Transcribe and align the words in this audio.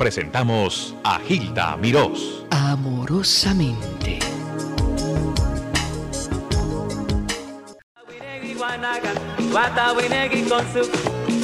presentamos 0.00 0.94
a 1.04 1.20
Gilda 1.20 1.76
Mirós. 1.76 2.46
Amorosamente. 2.50 4.18
Watawinegi 9.52 10.42
con 10.48 10.64
su 10.72 10.88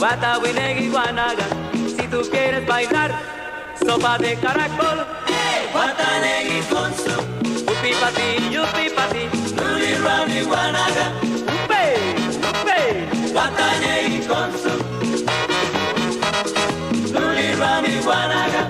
Watawinegi 0.00 0.88
guanaga. 0.88 1.45
Si 1.74 2.08
tú 2.08 2.22
quieres 2.30 2.66
bailar, 2.66 3.12
sopa 3.84 4.16
de 4.16 4.37
caracol. 4.37 5.04
Watanegi 5.75 6.61
con 6.70 6.95
su 6.95 7.20
Upi 7.70 7.93
pati, 8.00 8.54
yupi 8.54 8.88
pati. 8.96 9.25
Nuli 9.54 9.95
rami 10.02 10.41
guanaga. 10.45 11.12
Upe, 11.57 11.84
upe. 12.62 13.34
Watanegi 13.34 14.27
con 14.27 14.50
su 14.52 14.95
guanaga. 18.07 18.62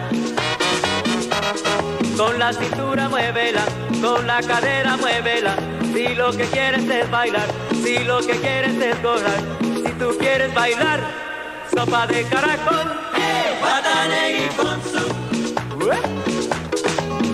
Con 2.17 2.39
la 2.39 2.53
cintura 2.53 3.09
muévela, 3.11 3.65
con 4.01 4.27
la 4.27 4.41
cadera 4.41 4.97
muévela. 4.97 5.55
Si 5.93 6.15
lo 6.15 6.33
que 6.33 6.45
quieres 6.45 6.89
es 6.89 7.11
bailar, 7.11 7.49
si 7.83 7.99
lo 8.05 8.21
que 8.21 8.33
quieres 8.41 8.75
es 8.81 9.03
gozar, 9.03 9.41
si 9.85 9.93
tú 10.01 10.17
quieres 10.19 10.53
bailar, 10.55 11.01
sopa 11.75 12.07
de 12.07 12.25
caracol, 12.25 12.89
Watanegi 13.63 14.49
con 14.57 14.83
su 14.91 15.05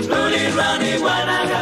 Ruli 0.09 0.47
Rani 0.57 0.93
Guanaga. 0.99 1.61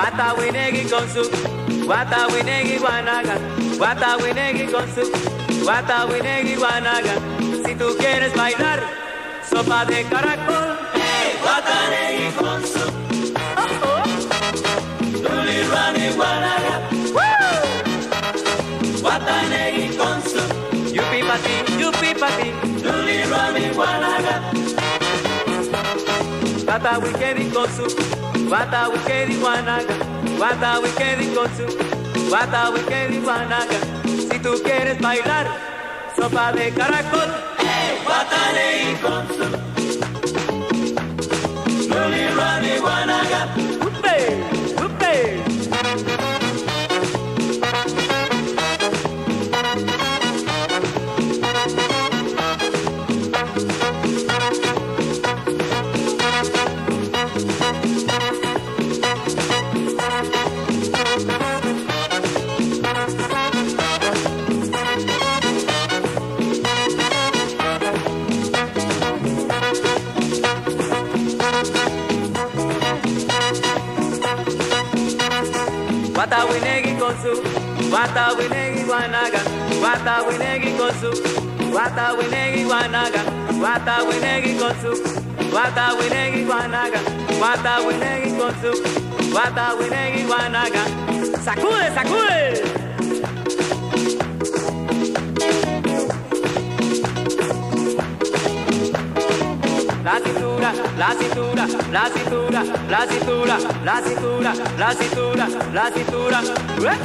Wata 0.00 0.32
winegi 0.32 0.88
con 0.88 1.06
Wata 1.86 2.26
winegi 2.32 2.78
guanaga 2.78 3.36
Wata 3.78 4.16
winegi 4.16 4.64
con 4.72 4.88
su 4.94 5.02
Wata 5.66 6.06
winegi 6.06 6.54
guanaga 6.56 7.12
Si 7.66 7.74
tú 7.74 7.94
quieres 7.98 8.34
bailar 8.34 8.80
Sopa 9.46 9.84
de 9.84 10.02
caracol. 10.04 10.78
Wata 11.44 11.78
negi 11.90 12.32
con 12.32 12.62
su 12.64 12.80
oh, 12.80 13.88
oh. 13.88 14.02
Ruli 15.28 15.68
Rani 15.70 16.08
Guanaga 16.16 16.80
Wata 19.04 19.42
negi 19.50 19.96
con 19.98 20.22
Yupi 20.94 21.22
pati, 21.28 21.72
yupi 21.78 22.14
pati. 22.18 22.52
Ruli 22.82 23.22
Rani 23.30 23.68
Guanaga 23.74 24.40
Wata 26.66 26.98
wikedi 27.00 27.50
con 27.50 27.68
Wata 28.50 28.88
wikedi 28.88 29.34
guanaga 29.34 29.94
Wata 30.40 30.78
wikedi 30.78 31.26
con 31.34 31.48
su 31.56 31.66
Wata 32.32 32.70
wikedi 32.70 33.18
guanaga 33.18 33.78
Si 34.06 34.38
tú 34.38 34.52
quieres 34.62 34.98
bailar 35.00 35.46
Sopa 36.16 36.52
de 36.52 36.70
caracol. 36.72 37.28
Wata 38.08 38.52
negi 38.54 38.94
con 39.02 39.26
su 39.28 39.44
Ruli 41.94 42.24
Rani 42.36 42.78
Guanaga 42.80 43.40
Upe, 43.86 44.16
upe 44.84 45.49
Wata 76.30 76.44
winegi 76.46 76.94
con 76.96 77.12
su 77.22 77.42
Wata 77.90 78.32
winegi 78.38 78.84
guanaga 78.84 79.40
Wata 79.82 80.22
winegi 80.28 80.76
con 80.76 80.92
su 81.00 81.10
Wata 81.74 82.12
winegi 82.14 82.62
guanaga 82.62 83.24
Wata 83.60 84.04
winegi 84.04 84.54
con 84.56 84.72
su 84.80 84.92
Wata 85.52 85.94
winegi 85.98 86.44
guanaga 86.44 87.00
Wata 87.40 87.80
winegi 87.80 88.36
con 88.38 88.54
su 88.62 89.34
Wata 89.34 89.74
winegi 89.74 90.22
guanaga 90.22 90.84
Sacude, 91.42 91.90
sacude 91.94 92.69
La 100.10 100.18
cintura, 100.18 100.72
la 100.98 101.14
cintura, 101.14 101.68
la 101.92 102.10
cintura, 102.10 102.64
la 102.88 103.06
cintura, 103.06 103.58
la 103.84 104.02
cintura, 104.02 104.54
la 104.76 104.92
cintura, 104.92 105.48
la 105.72 105.90
cintura. 105.92 106.42
¿Eh? 106.82 106.98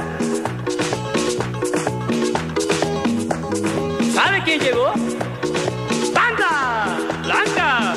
¿Sabe 4.11 4.41
quién 4.43 4.59
llegó? 4.59 4.91
¡Banda! 6.15 6.97
¡Blanca! 7.21 7.93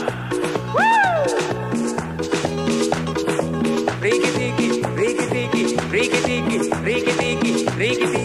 Riki 4.02 4.30
tiki, 4.36 4.68
riki 4.94 5.26
tiki, 5.32 5.62
riki 5.90 6.18
tiki, 6.20 6.58
riki 6.84 7.12
tiki, 7.12 7.52
riki 7.78 8.06
tiki, 8.06 8.17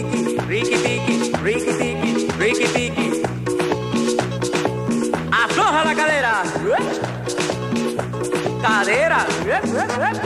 rip, 9.72 9.96
rip. 9.96 10.23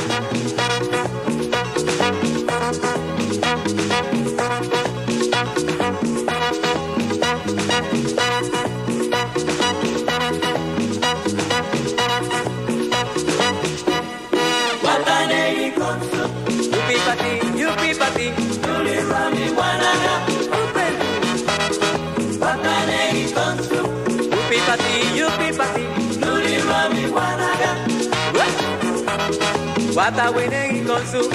Wata 29.98 30.30
winegi 30.30 30.84
con 30.84 31.04
su 31.08 31.28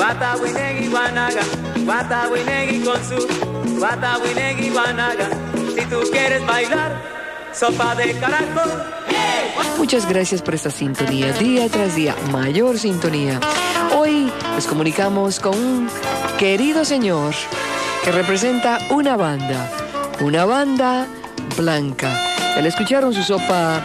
Wata 0.00 0.36
winegi 0.40 0.88
guanaga 0.88 1.42
Wata 1.86 2.28
winegi 2.32 2.80
con 2.80 2.96
su 3.04 3.78
Wata 3.78 4.16
winegi 4.24 4.70
guanaga 4.70 5.28
Si 5.74 5.84
tú 5.84 6.00
quieres 6.10 6.46
bailar 6.46 7.02
Sopa 7.52 7.94
de 7.94 8.18
caracol 8.18 8.72
Muchas 9.76 10.08
gracias 10.08 10.40
por 10.40 10.54
esta 10.54 10.70
sintonía, 10.70 11.30
día 11.34 11.68
tras 11.68 11.94
día, 11.94 12.14
mayor 12.32 12.78
sintonía. 12.78 13.38
Hoy 13.94 14.32
nos 14.54 14.66
comunicamos 14.66 15.38
con 15.38 15.54
un 15.54 15.90
querido 16.38 16.84
señor 16.86 17.34
que 18.02 18.12
representa 18.12 18.78
una 18.90 19.16
banda, 19.16 19.70
una 20.20 20.46
banda 20.46 21.06
blanca. 21.56 22.10
Al 22.56 22.66
escucharon 22.66 23.12
su 23.12 23.22
sopa 23.22 23.82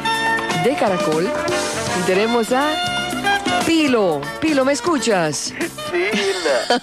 de 0.64 0.74
caracol, 0.76 1.30
tenemos 2.06 2.52
a 2.52 2.91
Pilo. 3.66 4.22
Pilo, 4.40 4.66
¿me 4.66 4.74
escuchas? 4.74 5.54
Sí. 5.92 6.04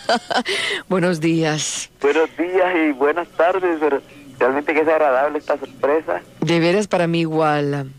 Buenos 0.88 1.20
días. 1.20 1.90
Buenos 2.00 2.28
días 2.36 2.74
y 2.76 2.92
buenas 2.92 3.28
tardes, 3.30 3.78
pero 3.80 4.00
realmente 4.38 4.74
que 4.74 4.80
es 4.80 4.88
agradable 4.88 5.38
esta 5.38 5.58
sorpresa. 5.58 6.20
De 6.40 6.60
veras 6.60 6.86
para 6.86 7.06
mí 7.06 7.20
igual. 7.20 7.90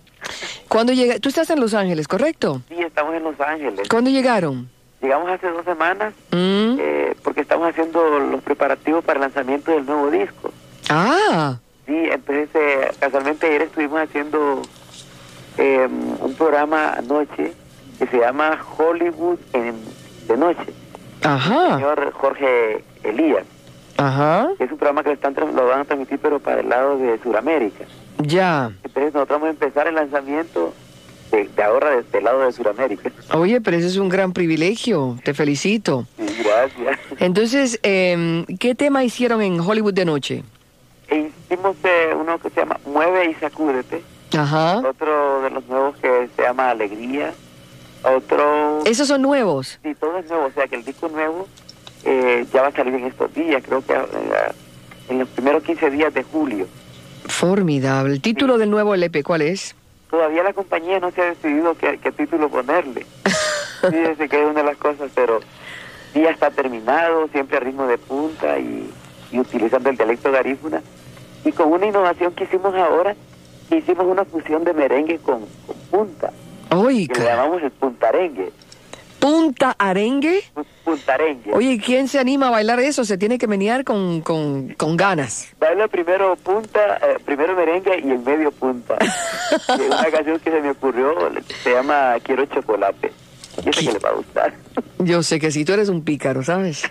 ¿Cuándo 0.67 0.93
llega? 0.93 1.19
Tú 1.19 1.29
estás 1.29 1.49
en 1.49 1.59
Los 1.59 1.73
Ángeles, 1.73 2.07
¿correcto? 2.07 2.61
Sí, 2.69 2.75
estamos 2.79 3.15
en 3.15 3.23
Los 3.23 3.39
Ángeles. 3.39 3.87
¿Cuándo 3.89 4.09
llegaron? 4.09 4.69
Llegamos 5.01 5.29
hace 5.29 5.47
dos 5.47 5.65
semanas 5.65 6.13
Mm. 6.31 6.77
eh, 6.79 7.15
porque 7.23 7.41
estamos 7.41 7.69
haciendo 7.69 8.19
los 8.19 8.41
preparativos 8.43 9.03
para 9.03 9.17
el 9.17 9.21
lanzamiento 9.21 9.71
del 9.71 9.85
nuevo 9.85 10.09
disco. 10.11 10.51
Ah, 10.89 11.57
Sí, 11.85 11.95
entonces 12.11 12.49
eh, 12.53 12.91
casualmente 12.99 13.47
ayer 13.47 13.63
estuvimos 13.63 13.99
haciendo 14.01 14.61
eh, 15.57 15.87
un 16.19 16.35
programa 16.35 16.93
anoche 16.93 17.51
que 17.99 18.07
se 18.07 18.17
llama 18.17 18.57
Hollywood 18.77 19.37
en, 19.53 19.75
de 20.27 20.37
noche. 20.37 20.65
Ajá, 21.23 21.75
Señor 21.75 22.11
Jorge 22.13 22.83
Elías. 23.03 23.43
ajá, 23.97 24.47
Es 24.57 24.71
un 24.71 24.77
programa 24.77 25.03
que 25.03 25.11
están, 25.11 25.35
lo 25.35 25.67
van 25.67 25.81
a 25.81 25.85
transmitir 25.85 26.17
pero 26.19 26.39
para 26.39 26.61
el 26.61 26.69
lado 26.69 26.97
de 26.97 27.19
Sudamérica. 27.19 27.83
ya. 28.19 28.71
Entonces 28.83 29.13
nosotros 29.13 29.39
vamos 29.41 29.47
a 29.47 29.51
empezar 29.51 29.87
el 29.87 29.95
lanzamiento 29.95 30.73
de, 31.31 31.47
de 31.47 31.63
ahora 31.63 31.91
desde 31.97 32.17
el 32.19 32.23
lado 32.23 32.39
de 32.41 32.51
Sudamérica. 32.53 33.11
Oye, 33.33 33.59
pero 33.61 33.77
eso 33.77 33.87
es 33.87 33.97
un 33.97 34.09
gran 34.09 34.31
privilegio, 34.33 35.17
te 35.23 35.33
felicito. 35.33 36.05
Sí, 36.17 36.41
gracias. 36.43 36.99
Entonces, 37.19 37.79
em, 37.83 38.45
¿qué 38.59 38.73
tema 38.75 39.03
hicieron 39.03 39.41
en 39.41 39.59
Hollywood 39.59 39.93
de 39.93 40.05
noche? 40.05 40.43
E 41.09 41.29
hicimos 41.49 41.75
eh, 41.83 42.13
uno 42.19 42.39
que 42.39 42.49
se 42.49 42.61
llama 42.61 42.79
Mueve 42.85 43.29
y 43.29 43.33
Sacúdete. 43.35 44.01
Ajá. 44.37 44.77
Otro 44.87 45.41
de 45.41 45.49
los 45.49 45.65
nuevos 45.67 45.97
que 45.97 46.29
se 46.35 46.41
llama 46.43 46.69
Alegría. 46.69 47.33
Otro... 48.15 48.83
Esos 48.85 49.07
son 49.07 49.21
nuevos. 49.21 49.79
Sí, 49.83 49.95
todo 49.95 50.17
es 50.17 50.29
nuevo. 50.29 50.45
O 50.45 50.51
sea 50.51 50.67
que 50.67 50.75
el 50.75 50.85
disco 50.85 51.07
nuevo 51.09 51.47
eh, 52.05 52.45
ya 52.53 52.61
va 52.61 52.67
a 52.69 52.71
salir 52.71 52.93
en 52.93 53.05
estos 53.05 53.33
días. 53.33 53.61
Creo 53.65 53.85
que 53.85 53.93
en 55.09 55.19
los 55.19 55.27
primeros 55.29 55.63
15 55.63 55.89
días 55.89 56.13
de 56.13 56.23
julio. 56.23 56.67
Formidable. 57.25 58.13
El 58.13 58.21
título 58.21 58.57
del 58.57 58.69
nuevo 58.69 58.93
LP, 58.93 59.23
¿cuál 59.23 59.41
es? 59.41 59.75
Todavía 60.09 60.43
la 60.43 60.53
compañía 60.53 60.99
no 60.99 61.11
se 61.11 61.21
ha 61.21 61.25
decidido 61.25 61.75
qué, 61.75 61.99
qué 62.01 62.11
título 62.11 62.49
ponerle. 62.49 63.05
Fíjese 63.81 64.27
que 64.29 64.39
es 64.41 64.45
una 64.45 64.61
de 64.61 64.65
las 64.65 64.77
cosas, 64.77 65.11
pero 65.13 65.39
ya 66.15 66.31
está 66.31 66.49
terminado, 66.49 67.27
siempre 67.27 67.57
a 67.57 67.59
ritmo 67.59 67.85
de 67.85 67.97
punta 67.97 68.57
y, 68.57 68.89
y 69.31 69.39
utilizando 69.39 69.89
el 69.89 69.97
dialecto 69.97 70.31
garífuna. 70.31 70.81
Y 71.45 71.51
con 71.51 71.71
una 71.71 71.85
innovación 71.85 72.33
que 72.33 72.45
hicimos 72.45 72.73
ahora, 72.73 73.15
hicimos 73.69 74.05
una 74.05 74.25
fusión 74.25 74.63
de 74.63 74.73
merengue 74.73 75.19
con, 75.19 75.45
con 75.67 75.77
punta, 75.91 76.31
que 77.07 77.19
le 77.19 77.25
llamamos 77.25 77.61
el 77.63 77.71
puntarengue. 77.71 78.51
punta 79.19 79.75
arengue. 79.77 80.43
pu- 80.55 80.65
Puntarengue. 80.83 81.51
Oye, 81.53 81.79
¿quién 81.83 82.07
se 82.07 82.19
anima 82.19 82.47
a 82.47 82.51
bailar 82.51 82.79
eso? 82.79 83.03
Se 83.05 83.17
tiene 83.17 83.37
que 83.37 83.47
menear 83.47 83.83
con, 83.83 84.21
con, 84.21 84.69
con 84.75 84.97
ganas. 84.97 85.49
Baila 85.59 85.87
primero 85.87 86.35
punta, 86.37 86.97
eh, 86.97 87.17
primero 87.25 87.55
merengue 87.55 87.99
y 88.03 88.09
el 88.09 88.19
medio 88.19 88.51
punta. 88.51 88.97
Una 89.87 90.05
canción 90.11 90.39
que 90.39 90.49
se 90.51 90.61
me 90.61 90.71
ocurrió 90.71 91.13
se 91.63 91.73
llama 91.73 92.15
Quiero 92.23 92.45
chocolate. 92.45 93.11
Yo 93.65 93.71
sé 93.73 93.85
que 93.85 93.91
le 93.93 93.99
va 93.99 94.09
a 94.09 94.13
gustar. 94.13 94.53
Yo 94.99 95.23
sé 95.23 95.39
que 95.39 95.51
sí, 95.51 95.65
tú 95.65 95.73
eres 95.73 95.89
un 95.89 96.03
pícaro, 96.03 96.43
¿sabes? 96.43 96.83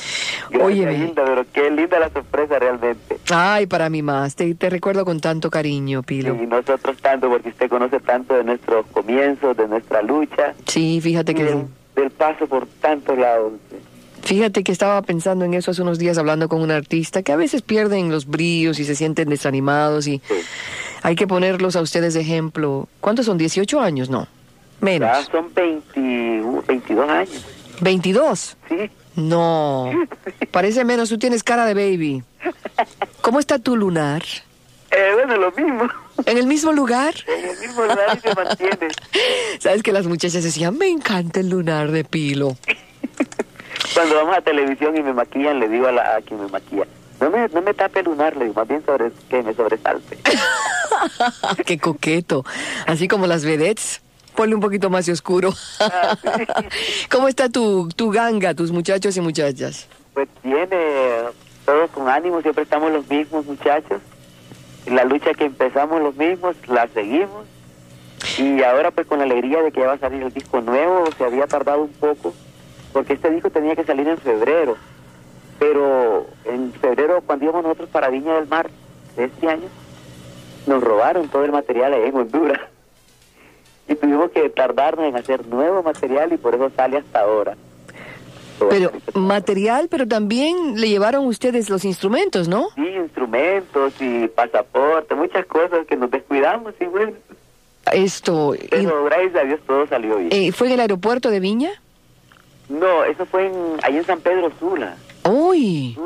Óyeme. 0.60 0.92
linda, 0.98 1.22
pero 1.24 1.44
qué 1.52 1.70
linda 1.70 1.98
la 1.98 2.10
sorpresa 2.10 2.58
realmente. 2.58 3.18
Ay, 3.30 3.66
para 3.66 3.88
mí 3.90 4.02
más. 4.02 4.34
Te, 4.36 4.54
te 4.54 4.70
recuerdo 4.70 5.04
con 5.04 5.20
tanto 5.20 5.50
cariño, 5.50 6.02
Pilo. 6.02 6.34
Y 6.34 6.46
nosotros 6.46 6.96
tanto, 7.00 7.28
porque 7.28 7.50
usted 7.50 7.68
conoce 7.68 8.00
tanto 8.00 8.34
de 8.34 8.44
nuestros 8.44 8.86
comienzos, 8.92 9.56
de 9.56 9.68
nuestra 9.68 10.02
lucha, 10.02 10.54
Sí, 10.66 11.00
fíjate 11.00 11.34
que... 11.34 11.44
del, 11.44 11.66
del 11.96 12.10
paso 12.10 12.46
por 12.46 12.66
tantos 12.80 13.18
lados. 13.18 13.52
Fíjate 14.22 14.62
que 14.62 14.70
estaba 14.70 15.02
pensando 15.02 15.44
en 15.44 15.54
eso 15.54 15.72
hace 15.72 15.82
unos 15.82 15.98
días 15.98 16.16
hablando 16.16 16.48
con 16.48 16.60
un 16.62 16.70
artista 16.70 17.22
que 17.22 17.32
a 17.32 17.36
veces 17.36 17.60
pierden 17.62 18.10
los 18.10 18.26
brillos 18.26 18.78
y 18.78 18.84
se 18.84 18.94
sienten 18.94 19.28
desanimados 19.28 20.06
y 20.06 20.20
Sí. 20.28 20.34
hay 21.02 21.16
que 21.16 21.26
ponerlos 21.26 21.74
a 21.74 21.80
ustedes 21.80 22.14
de 22.14 22.20
ejemplo. 22.20 22.88
¿Cuántos 23.00 23.26
son? 23.26 23.36
¿18 23.38 23.80
años? 23.80 24.10
No. 24.10 24.28
Ya 24.82 24.86
Menos. 24.86 25.28
son 25.30 25.54
21, 25.54 26.62
22 26.66 27.08
años, 27.08 27.44
¿22? 27.80 28.56
¿sí? 28.68 28.90
No. 29.14 29.92
Parece 30.50 30.84
menos, 30.84 31.08
tú 31.08 31.18
tienes 31.18 31.44
cara 31.44 31.64
de 31.66 31.74
baby. 31.74 32.24
¿Cómo 33.20 33.38
está 33.38 33.60
tu 33.60 33.76
lunar? 33.76 34.24
Eh, 34.90 35.10
bueno, 35.14 35.36
lo 35.36 35.52
mismo. 35.52 35.88
¿En 36.26 36.36
el 36.36 36.46
mismo 36.46 36.72
lugar? 36.72 37.14
En 37.28 37.50
el 37.50 37.58
mismo 37.60 37.82
lugar 37.82 38.16
y 38.16 38.20
se 38.20 38.34
mantiene. 38.34 38.88
Sabes 39.60 39.82
que 39.84 39.92
las 39.92 40.06
muchachas 40.06 40.42
decían, 40.42 40.76
me 40.76 40.88
encanta 40.88 41.40
el 41.40 41.50
lunar 41.50 41.92
de 41.92 42.02
Pilo. 42.04 42.56
Cuando 43.94 44.16
vamos 44.16 44.36
a 44.36 44.40
televisión 44.40 44.96
y 44.96 45.02
me 45.02 45.12
maquillan, 45.12 45.60
le 45.60 45.68
digo 45.68 45.86
a, 45.86 45.92
la, 45.92 46.16
a 46.16 46.20
quien 46.22 46.40
me 46.40 46.48
maquilla, 46.48 46.86
no 47.20 47.30
me, 47.30 47.48
no 47.48 47.62
me 47.62 47.72
tape 47.72 48.00
el 48.00 48.06
lunar, 48.06 48.36
le 48.36 48.46
digo, 48.46 48.54
más 48.56 48.66
bien 48.68 48.84
sobre, 48.84 49.12
que 49.30 49.42
me 49.42 49.54
sobresalte. 49.54 50.18
Qué 51.66 51.78
coqueto. 51.78 52.44
Así 52.86 53.06
como 53.06 53.26
las 53.28 53.44
vedettes. 53.44 54.00
Ponle 54.34 54.54
un 54.54 54.60
poquito 54.60 54.90
más 54.90 55.06
de 55.06 55.12
oscuro. 55.12 55.52
Ah, 55.80 56.16
¿Cómo 57.10 57.28
está 57.28 57.48
tu, 57.48 57.88
tu 57.94 58.10
ganga, 58.10 58.54
tus 58.54 58.72
muchachos 58.72 59.16
y 59.16 59.20
muchachas? 59.20 59.88
Pues 60.14 60.28
tiene 60.42 60.68
todos 61.64 61.90
con 61.90 62.08
ánimo, 62.08 62.40
siempre 62.42 62.64
estamos 62.64 62.92
los 62.92 63.08
mismos 63.08 63.46
muchachos. 63.46 64.00
La 64.86 65.04
lucha 65.04 65.34
que 65.34 65.44
empezamos 65.44 66.00
los 66.02 66.16
mismos, 66.16 66.56
la 66.66 66.88
seguimos. 66.88 67.46
Y 68.38 68.62
ahora 68.62 68.90
pues 68.90 69.06
con 69.06 69.18
la 69.18 69.24
alegría 69.24 69.62
de 69.62 69.72
que 69.72 69.80
ya 69.80 69.88
va 69.88 69.92
a 69.94 69.98
salir 69.98 70.22
el 70.22 70.32
disco 70.32 70.60
nuevo, 70.60 71.04
se 71.18 71.24
había 71.24 71.46
tardado 71.46 71.82
un 71.82 71.92
poco, 71.92 72.32
porque 72.92 73.14
este 73.14 73.30
disco 73.30 73.50
tenía 73.50 73.74
que 73.76 73.84
salir 73.84 74.06
en 74.08 74.18
febrero. 74.18 74.76
Pero 75.58 76.26
en 76.44 76.72
febrero, 76.72 77.22
cuando 77.24 77.44
íbamos 77.44 77.62
nosotros 77.62 77.88
para 77.90 78.08
Viña 78.08 78.34
del 78.34 78.48
Mar 78.48 78.70
de 79.16 79.24
este 79.24 79.48
año, 79.48 79.68
nos 80.66 80.82
robaron 80.82 81.28
todo 81.28 81.44
el 81.44 81.52
material 81.52 81.92
ahí 81.92 82.08
en 82.08 82.16
Honduras. 82.16 82.60
Y 83.88 83.94
tuvimos 83.96 84.30
que 84.30 84.48
tardarnos 84.48 85.06
en 85.06 85.16
hacer 85.16 85.46
nuevo 85.46 85.82
material 85.82 86.32
y 86.32 86.36
por 86.36 86.54
eso 86.54 86.70
sale 86.76 86.98
hasta 86.98 87.20
ahora. 87.20 87.56
Pero 88.70 88.92
material, 89.14 89.88
pero 89.90 90.06
también 90.06 90.80
le 90.80 90.88
llevaron 90.88 91.26
ustedes 91.26 91.68
los 91.68 91.84
instrumentos, 91.84 92.46
¿no? 92.46 92.68
Sí, 92.76 92.86
instrumentos 92.86 93.92
y 94.00 94.28
pasaporte, 94.28 95.14
muchas 95.16 95.44
cosas 95.46 95.84
que 95.86 95.96
nos 95.96 96.10
descuidamos 96.12 96.72
y 96.80 96.84
bueno, 96.84 97.12
Esto, 97.92 98.54
y- 98.54 98.68
pero 98.70 99.04
gracias 99.04 99.34
a 99.34 99.44
Dios 99.44 99.60
todo 99.66 99.86
salió 99.88 100.16
bien. 100.18 100.28
eh, 100.30 100.52
¿fue 100.52 100.68
en 100.68 100.74
el 100.74 100.80
aeropuerto 100.80 101.28
de 101.30 101.40
Viña? 101.40 101.70
No, 102.68 103.02
eso 103.04 103.26
fue 103.26 103.46
en, 103.48 103.54
ahí 103.82 103.96
en 103.96 104.04
San 104.04 104.20
Pedro 104.20 104.52
Sula, 104.60 104.96
¡Uy! 105.28 105.98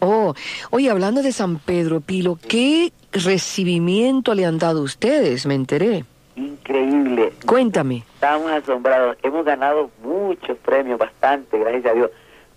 Oh, 0.00 0.32
oye, 0.70 0.90
hablando 0.90 1.22
de 1.22 1.32
San 1.32 1.58
Pedro, 1.58 2.00
Pilo, 2.00 2.38
¿qué 2.48 2.92
recibimiento 3.12 4.34
le 4.34 4.46
han 4.46 4.58
dado 4.58 4.82
ustedes? 4.82 5.44
Me 5.44 5.54
enteré. 5.54 6.04
Increíble, 6.38 7.32
Cuéntame. 7.46 8.04
estamos 8.14 8.50
asombrados, 8.52 9.16
hemos 9.22 9.44
ganado 9.44 9.90
muchos 10.02 10.56
premios, 10.58 10.98
bastante, 10.98 11.58
gracias 11.58 11.86
a 11.86 11.94
Dios, 11.94 12.10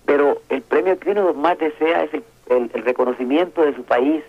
pero 0.05 0.37
el 0.49 0.61
premio 0.61 0.99
que 0.99 1.11
uno 1.11 1.33
más 1.33 1.57
desea 1.57 2.03
es 2.03 2.13
el, 2.13 2.23
el- 2.49 2.71
el 2.73 2.83
reconocimiento 2.83 3.63
de 3.63 3.73
su 3.75 3.83
país, 3.83 4.23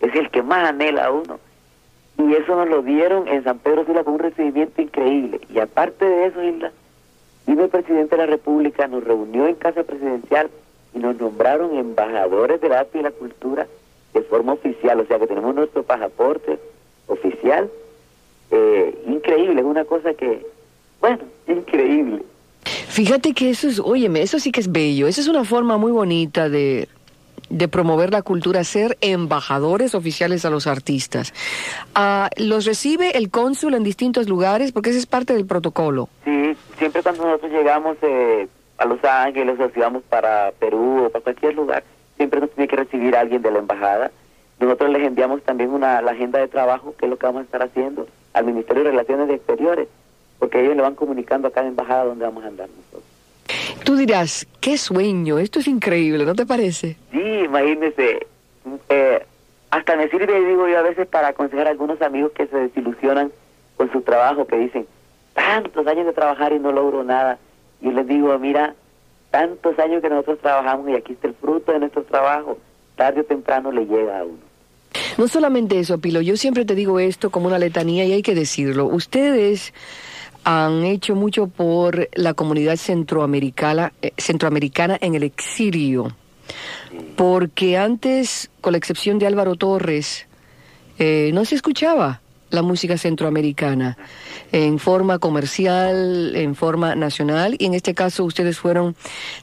es 0.00 0.14
el 0.14 0.28
que 0.30 0.42
más 0.42 0.68
anhela 0.68 1.06
a 1.06 1.12
uno. 1.12 1.38
Y 2.18 2.34
eso 2.34 2.56
nos 2.56 2.68
lo 2.68 2.82
dieron 2.82 3.28
en 3.28 3.44
San 3.44 3.58
Pedro 3.58 3.84
Sula 3.84 4.02
con 4.02 4.14
un 4.14 4.20
recibimiento 4.20 4.80
increíble. 4.82 5.40
Y 5.52 5.58
aparte 5.60 6.04
de 6.04 6.26
eso, 6.26 6.42
Hilda, 6.42 6.72
vino 7.46 7.64
el 7.64 7.70
presidente 7.70 8.16
de 8.16 8.22
la 8.22 8.26
República, 8.26 8.88
nos 8.88 9.04
reunió 9.04 9.46
en 9.46 9.54
Casa 9.54 9.82
Presidencial 9.84 10.50
y 10.94 10.98
nos 10.98 11.16
nombraron 11.20 11.76
embajadores 11.76 12.60
del 12.60 12.72
arte 12.72 12.98
y 12.98 13.02
la 13.02 13.10
cultura 13.10 13.66
de 14.14 14.22
forma 14.22 14.54
oficial. 14.54 14.98
O 15.00 15.04
sea 15.06 15.18
que 15.18 15.26
tenemos 15.26 15.54
nuestro 15.54 15.82
pasaporte 15.82 16.58
oficial. 17.06 17.70
Eh, 18.50 18.98
increíble, 19.08 19.60
es 19.60 19.66
una 19.66 19.84
cosa 19.84 20.14
que, 20.14 20.46
bueno, 21.00 21.18
increíble. 21.46 22.22
Fíjate 22.64 23.32
que 23.34 23.50
eso 23.50 23.68
es, 23.68 23.78
óyeme, 23.78 24.22
eso 24.22 24.38
sí 24.38 24.50
que 24.52 24.60
es 24.60 24.70
bello. 24.70 25.06
Esa 25.06 25.20
es 25.20 25.28
una 25.28 25.44
forma 25.44 25.76
muy 25.76 25.92
bonita 25.92 26.48
de, 26.48 26.88
de 27.48 27.68
promover 27.68 28.10
la 28.12 28.22
cultura, 28.22 28.64
ser 28.64 28.96
embajadores 29.00 29.94
oficiales 29.94 30.44
a 30.44 30.50
los 30.50 30.66
artistas. 30.66 31.32
Ah, 31.94 32.28
¿Los 32.36 32.64
recibe 32.64 33.16
el 33.16 33.30
cónsul 33.30 33.74
en 33.74 33.84
distintos 33.84 34.28
lugares? 34.28 34.72
Porque 34.72 34.90
ese 34.90 34.98
es 34.98 35.06
parte 35.06 35.34
del 35.34 35.46
protocolo. 35.46 36.08
Sí, 36.24 36.56
siempre 36.78 37.02
cuando 37.02 37.24
nosotros 37.24 37.52
llegamos 37.52 37.96
eh, 38.02 38.48
a 38.78 38.84
Los 38.84 39.02
Ángeles 39.04 39.58
o 39.60 39.70
si 39.70 39.80
vamos 39.80 40.02
para 40.08 40.52
Perú 40.58 41.04
o 41.06 41.10
para 41.10 41.22
cualquier 41.22 41.54
lugar, 41.54 41.84
siempre 42.16 42.40
nos 42.40 42.50
tiene 42.50 42.68
que 42.68 42.76
recibir 42.76 43.14
alguien 43.14 43.42
de 43.42 43.50
la 43.50 43.58
embajada. 43.58 44.10
Nosotros 44.58 44.90
les 44.90 45.02
enviamos 45.02 45.42
también 45.42 45.70
una, 45.70 46.00
la 46.00 46.12
agenda 46.12 46.38
de 46.38 46.48
trabajo, 46.48 46.94
que 46.98 47.06
es 47.06 47.10
lo 47.10 47.18
que 47.18 47.26
vamos 47.26 47.42
a 47.42 47.44
estar 47.44 47.62
haciendo, 47.62 48.06
al 48.32 48.44
Ministerio 48.46 48.84
de 48.84 48.90
Relaciones 48.90 49.30
Exteriores, 49.30 49.88
porque 50.38 50.60
ellos 50.62 50.76
le 50.76 50.82
van 50.82 50.94
comunicando 50.94 51.48
a 51.48 51.50
cada 51.50 51.68
embajada 51.68 52.04
dónde 52.04 52.24
vamos 52.24 52.44
a 52.44 52.48
andar 52.48 52.68
nosotros. 52.68 53.02
Tú 53.84 53.96
dirás, 53.96 54.46
qué 54.60 54.78
sueño, 54.78 55.38
esto 55.38 55.60
es 55.60 55.68
increíble, 55.68 56.24
¿no 56.24 56.34
te 56.34 56.46
parece? 56.46 56.96
Sí, 57.12 57.22
imagínese, 57.44 58.26
eh, 58.88 59.24
hasta 59.70 59.96
me 59.96 60.08
sirve, 60.08 60.44
digo 60.44 60.66
yo, 60.68 60.78
a 60.78 60.82
veces 60.82 61.06
para 61.06 61.28
aconsejar 61.28 61.66
a 61.66 61.70
algunos 61.70 62.00
amigos 62.02 62.32
que 62.32 62.46
se 62.46 62.56
desilusionan 62.56 63.30
con 63.76 63.92
su 63.92 64.00
trabajo, 64.02 64.46
que 64.46 64.56
dicen, 64.56 64.86
tantos 65.34 65.86
años 65.86 66.06
de 66.06 66.12
trabajar 66.12 66.52
y 66.52 66.58
no 66.58 66.72
logro 66.72 67.04
nada. 67.04 67.38
Y 67.80 67.90
les 67.90 68.06
digo, 68.06 68.36
mira, 68.38 68.74
tantos 69.30 69.78
años 69.78 70.00
que 70.00 70.08
nosotros 70.08 70.38
trabajamos 70.40 70.88
y 70.88 70.94
aquí 70.94 71.12
está 71.12 71.28
el 71.28 71.34
fruto 71.34 71.72
de 71.72 71.80
nuestro 71.80 72.02
trabajo, 72.04 72.58
tarde 72.96 73.20
o 73.20 73.24
temprano 73.24 73.70
le 73.70 73.84
llega 73.86 74.18
a 74.18 74.24
uno. 74.24 74.45
No 75.18 75.28
solamente 75.28 75.78
eso, 75.78 75.98
Pilo, 75.98 76.20
yo 76.20 76.36
siempre 76.36 76.64
te 76.64 76.74
digo 76.74 77.00
esto 77.00 77.30
como 77.30 77.46
una 77.46 77.58
letanía 77.58 78.04
y 78.04 78.12
hay 78.12 78.22
que 78.22 78.34
decirlo. 78.34 78.86
Ustedes 78.86 79.72
han 80.44 80.84
hecho 80.84 81.14
mucho 81.14 81.48
por 81.48 82.08
la 82.14 82.34
comunidad 82.34 82.76
centroamericana, 82.76 83.92
eh, 84.02 84.12
centroamericana 84.16 84.98
en 85.00 85.14
el 85.14 85.22
exilio. 85.22 86.14
Porque 87.16 87.76
antes, 87.76 88.50
con 88.60 88.72
la 88.72 88.78
excepción 88.78 89.18
de 89.18 89.26
Álvaro 89.26 89.56
Torres, 89.56 90.26
eh, 90.98 91.30
no 91.34 91.44
se 91.44 91.56
escuchaba 91.56 92.20
la 92.50 92.62
música 92.62 92.96
centroamericana 92.96 93.96
en 94.52 94.78
forma 94.78 95.18
comercial, 95.18 96.36
en 96.36 96.54
forma 96.54 96.94
nacional, 96.94 97.56
y 97.58 97.66
en 97.66 97.74
este 97.74 97.94
caso 97.94 98.24
ustedes 98.24 98.58
fueron 98.58 98.94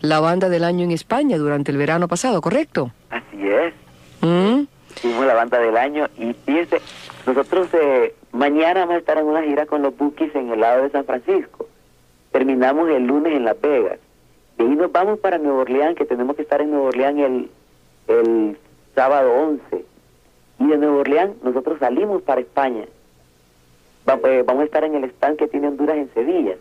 la 0.02 0.20
banda 0.20 0.50
del 0.50 0.64
año 0.64 0.86
en 0.86 0.92
España 0.92 1.38
durante 1.38 1.72
el 1.72 1.78
verano 1.78 2.08
pasado, 2.08 2.40
¿correcto? 2.42 2.92
Así 3.10 3.42
es. 3.42 3.74
¿Mm? 4.22 4.64
Fuimos 5.02 5.26
la 5.26 5.34
banda 5.34 5.60
del 5.60 5.76
año 5.78 6.08
y 6.18 6.34
fíjense, 6.34 6.80
nosotros 7.26 7.68
eh, 7.74 8.16
mañana 8.32 8.82
vamos 8.82 8.96
a 8.96 9.00
estar 9.00 9.18
en 9.18 9.26
una 9.26 9.44
gira 9.44 9.66
con 9.66 9.82
los 9.82 9.96
Bookies 9.98 10.34
en 10.36 10.50
el 10.52 10.60
lado 10.62 10.84
de 10.84 10.90
San 10.90 11.06
Francisco. 11.06 11.68
Terminamos 12.32 12.90
el 12.90 13.04
lunes 13.06 13.34
en 13.34 13.46
Las 13.46 13.60
Vegas. 13.60 14.00
Y 14.58 14.64
ahí 14.64 14.70
nos 14.76 14.92
vamos 14.92 15.20
para 15.20 15.38
Nueva 15.38 15.60
Orleans, 15.62 15.98
que 15.98 16.06
tenemos 16.06 16.36
que 16.36 16.44
estar 16.44 16.62
en 16.62 16.72
Nueva 16.72 16.88
Orleans 16.88 17.20
el, 17.20 17.50
el 18.08 18.58
sábado 18.96 19.32
11. 19.34 19.86
Y 20.60 20.68
de 20.68 20.78
Nueva 20.78 20.98
Orleans 20.98 21.34
nosotros 21.44 21.80
salimos 21.80 22.22
para 22.22 22.42
España. 22.42 22.86
Va- 24.08 24.20
eh, 24.30 24.44
vamos 24.46 24.62
a 24.64 24.66
estar 24.66 24.84
en 24.84 24.96
el 24.96 25.04
stand 25.06 25.38
que 25.38 25.48
tiene 25.48 25.68
Honduras 25.68 25.98
en 25.98 26.14
Sevilla. 26.14 26.56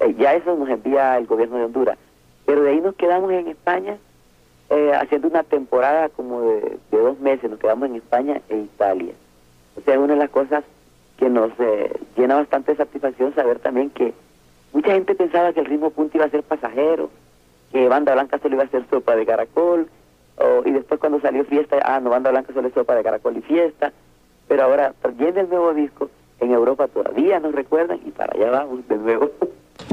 Eh, 0.00 0.14
ya 0.18 0.34
eso 0.34 0.54
nos 0.56 0.68
envía 0.68 1.16
el 1.18 1.26
gobierno 1.26 1.56
de 1.58 1.64
Honduras. 1.64 1.98
Pero 2.46 2.62
de 2.62 2.70
ahí 2.70 2.80
nos 2.80 2.94
quedamos 2.94 3.30
en 3.32 3.48
España 3.48 3.98
eh, 4.70 4.92
haciendo 4.94 5.28
una 5.28 5.42
temporada 5.42 6.08
como 6.10 6.42
de, 6.42 6.78
dos 6.90 7.18
meses. 7.20 7.50
Nos 7.50 7.58
quedamos 7.58 7.88
en 7.88 7.96
España 7.96 8.40
e 8.48 8.56
Italia. 8.58 9.12
O 9.76 9.80
sea, 9.82 9.94
es 9.94 10.00
una 10.00 10.14
de 10.14 10.18
las 10.20 10.30
cosas 10.30 10.64
que 11.16 11.28
nos 11.28 11.50
eh, 11.58 11.92
llena 12.16 12.36
bastante 12.36 12.74
satisfacción 12.76 13.34
saber 13.34 13.58
también 13.58 13.90
que 13.90 14.12
mucha 14.72 14.92
gente 14.92 15.14
pensaba 15.14 15.52
que 15.52 15.60
el 15.60 15.66
ritmo 15.66 15.90
punto 15.90 16.16
iba 16.16 16.26
a 16.26 16.30
ser 16.30 16.42
pasajero, 16.42 17.10
que 17.72 17.88
Banda 17.88 18.12
Blanca 18.12 18.38
solo 18.38 18.54
iba 18.54 18.64
a 18.64 18.68
ser 18.68 18.84
sopa 18.90 19.16
de 19.16 19.26
caracol, 19.26 19.88
o- 20.36 20.62
y 20.66 20.70
después 20.70 21.00
cuando 21.00 21.20
salió 21.20 21.44
fiesta, 21.44 21.76
ah, 21.82 21.98
no, 22.00 22.10
Banda 22.10 22.30
Blanca 22.30 22.52
solo 22.52 22.68
es 22.68 22.74
sopa 22.74 22.94
de 22.94 23.02
caracol 23.02 23.36
y 23.36 23.40
fiesta, 23.42 23.92
pero 24.46 24.62
ahora 24.64 24.94
viene 25.16 25.40
el 25.40 25.48
nuevo 25.48 25.74
disco, 25.74 26.08
en 26.40 26.52
Europa 26.52 26.86
todavía 26.88 27.40
nos 27.40 27.52
recuerdan 27.54 27.98
y 28.06 28.10
para 28.10 28.32
allá 28.34 28.50
vamos 28.50 28.86
de 28.88 28.96
nuevo. 28.96 29.30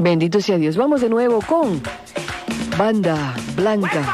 Bendito 0.00 0.40
sea 0.40 0.58
Dios. 0.58 0.76
Vamos 0.76 1.00
de 1.00 1.08
nuevo 1.08 1.40
con 1.48 1.80
Banda 2.76 3.34
Blanca. 3.54 4.04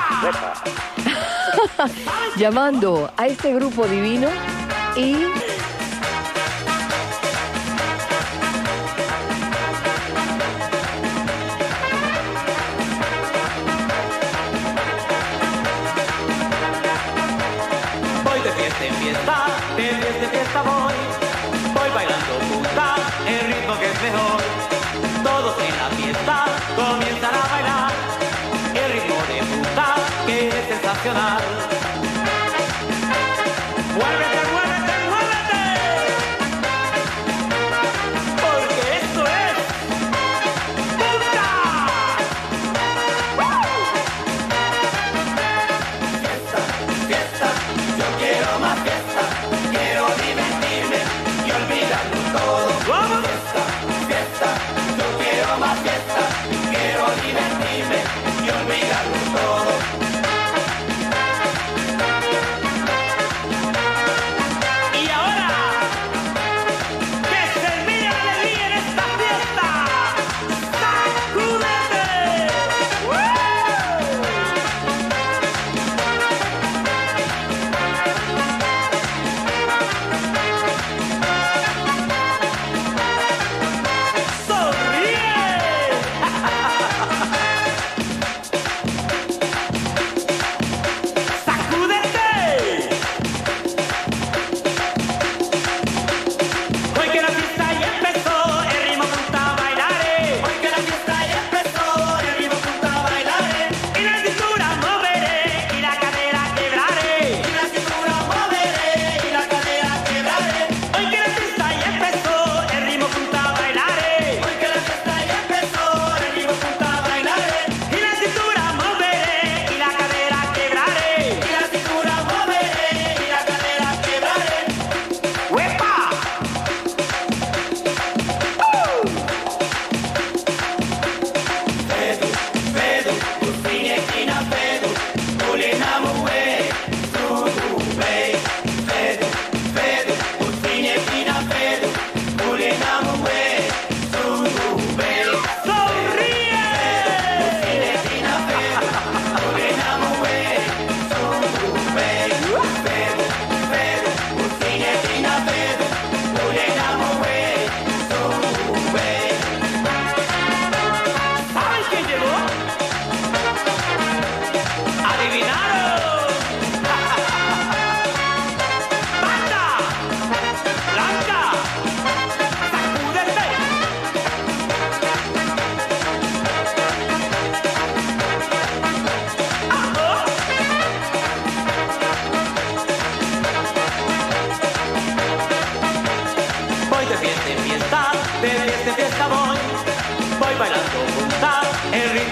Llamando 2.37 3.11
a 3.16 3.26
este 3.26 3.52
grupo 3.54 3.87
divino 3.87 4.28
y 4.97 5.16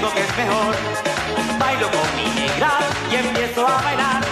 que 0.08 0.20
es 0.20 0.36
mejor. 0.36 0.74
Bailo 1.58 1.90
con 1.90 2.16
mi 2.16 2.40
negra 2.40 2.70
y 3.10 3.16
empiezo 3.16 3.66
a 3.66 3.82
bailar. 3.82 4.22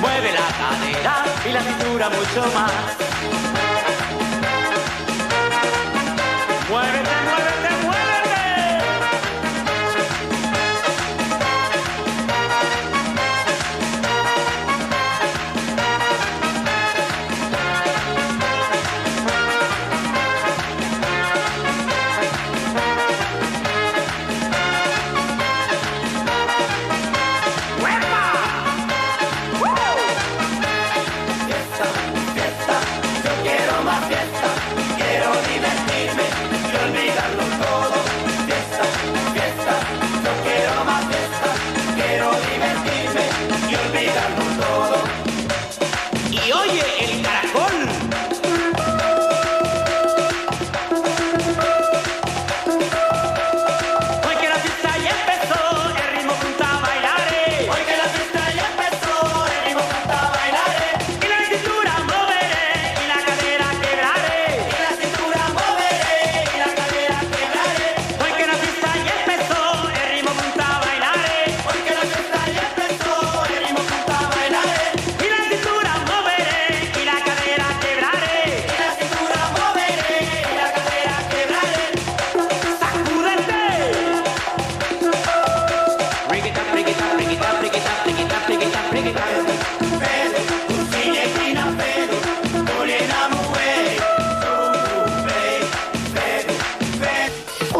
Mueve 0.00 0.32
la 0.32 0.46
cadera 0.56 1.24
y 1.46 1.52
la 1.52 1.62
cintura 1.62 2.08
mucho 2.08 2.42
más. 2.54 3.05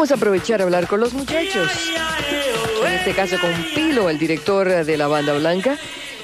Vamos 0.07 0.21
a 0.21 0.25
aprovechar 0.25 0.61
a 0.61 0.63
hablar 0.63 0.87
con 0.87 1.01
los 1.01 1.13
muchachos. 1.13 1.69
En 2.85 2.93
este 2.93 3.11
caso 3.11 3.35
con 3.41 3.51
Pilo, 3.75 4.09
el 4.09 4.17
director 4.17 4.85
de 4.85 4.97
la 4.97 5.09
banda 5.09 5.33
blanca. 5.33 5.75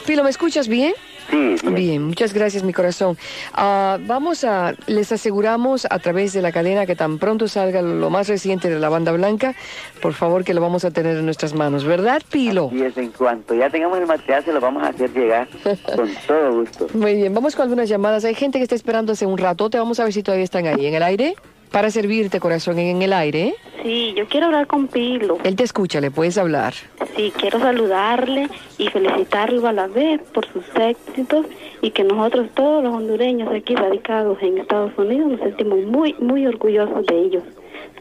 Pilo, 0.08 0.24
¿me 0.24 0.30
escuchas 0.30 0.70
bien? 0.70 0.94
Sí, 1.30 1.36
bien. 1.63 1.75
Bien, 1.75 2.04
muchas 2.04 2.34
gracias, 2.34 2.63
mi 2.63 2.72
corazón. 2.72 3.18
Ah, 3.52 3.98
vamos 4.00 4.46
a, 4.46 4.74
les 4.88 5.12
aseguramos 5.12 5.86
a 5.90 6.00
través 6.00 6.32
de 6.32 6.42
la 6.42 6.54
cadena 6.54 6.86
que 6.86 6.96
tan 6.96 7.20
pronto 7.20 7.50
salga 7.50 7.82
lo 7.82 8.10
más 8.10 8.30
reciente 8.30 8.70
de 8.70 8.80
la 8.80 8.88
banda 8.88 9.12
blanca, 9.12 9.54
por 10.02 10.13
favor 10.13 10.46
que 10.46 10.54
lo 10.54 10.62
vamos 10.62 10.86
a 10.86 10.92
tener 10.92 11.18
en 11.18 11.25
nuestras 11.25 11.54
manos, 11.54 11.84
¿verdad, 11.84 12.22
Pilo? 12.32 12.70
Y 12.72 12.84
es 12.84 12.96
en 12.96 13.12
cuanto 13.12 13.54
ya 13.54 13.70
tengamos 13.70 13.98
el 13.98 14.06
material, 14.06 14.46
se 14.46 14.54
lo 14.54 14.62
vamos 14.62 14.84
a 14.84 14.88
hacer 14.88 15.12
llegar 15.12 15.50
con 15.94 16.10
todo 16.28 16.54
gusto. 16.54 16.88
Muy 16.94 17.16
bien, 17.16 17.34
vamos 17.34 17.54
con 17.54 17.63
algunas 17.63 17.90
llamadas. 17.90 18.24
Hay 18.24 18.36
gente 18.36 18.60
que 18.60 18.63
está 18.63 18.75
esperando 18.75 19.12
hace 19.12 19.25
un 19.25 19.38
rato. 19.38 19.70
Te 19.70 19.78
vamos 19.78 20.00
a 20.00 20.06
ver 20.06 20.13
si 20.13 20.24
todavía 20.24 20.46
están 20.46 20.68
ahí 20.68 20.86
en 20.86 20.94
el 20.94 21.04
aire. 21.04 21.36
Para 21.74 21.89
servirte, 21.89 22.39
corazón, 22.39 22.77
en 22.77 23.01
el 23.01 23.13
aire. 23.13 23.48
¿eh? 23.48 23.56
Sí, 23.82 24.13
yo 24.15 24.27
quiero 24.27 24.46
hablar 24.46 24.68
con 24.68 24.88
Pilo. 24.88 25.39
Él 25.44 25.56
te 25.56 25.63
escucha, 25.63 26.00
le 26.01 26.12
puedes 26.12 26.38
hablar. 26.38 26.75
Sí, 27.15 27.34
quiero 27.36 27.60
saludarle 27.60 28.48
y 28.77 28.89
felicitarlo 28.89 29.68
a 29.68 29.74
la 29.74 29.88
vez 29.88 30.22
por 30.36 30.46
sus 30.46 30.63
éxitos 30.75 31.48
y 31.82 31.89
que 31.89 32.03
nosotros 32.03 32.50
todos 32.53 32.84
los 32.84 32.94
hondureños 32.94 33.51
aquí 33.51 33.75
radicados 33.75 34.38
en 34.44 34.60
Estados 34.60 34.92
Unidos 35.00 35.32
nos 35.32 35.39
sentimos 35.39 35.80
muy, 35.80 36.13
muy 36.20 36.46
orgullosos 36.46 37.08
de 37.08 37.20
ellos, 37.20 37.44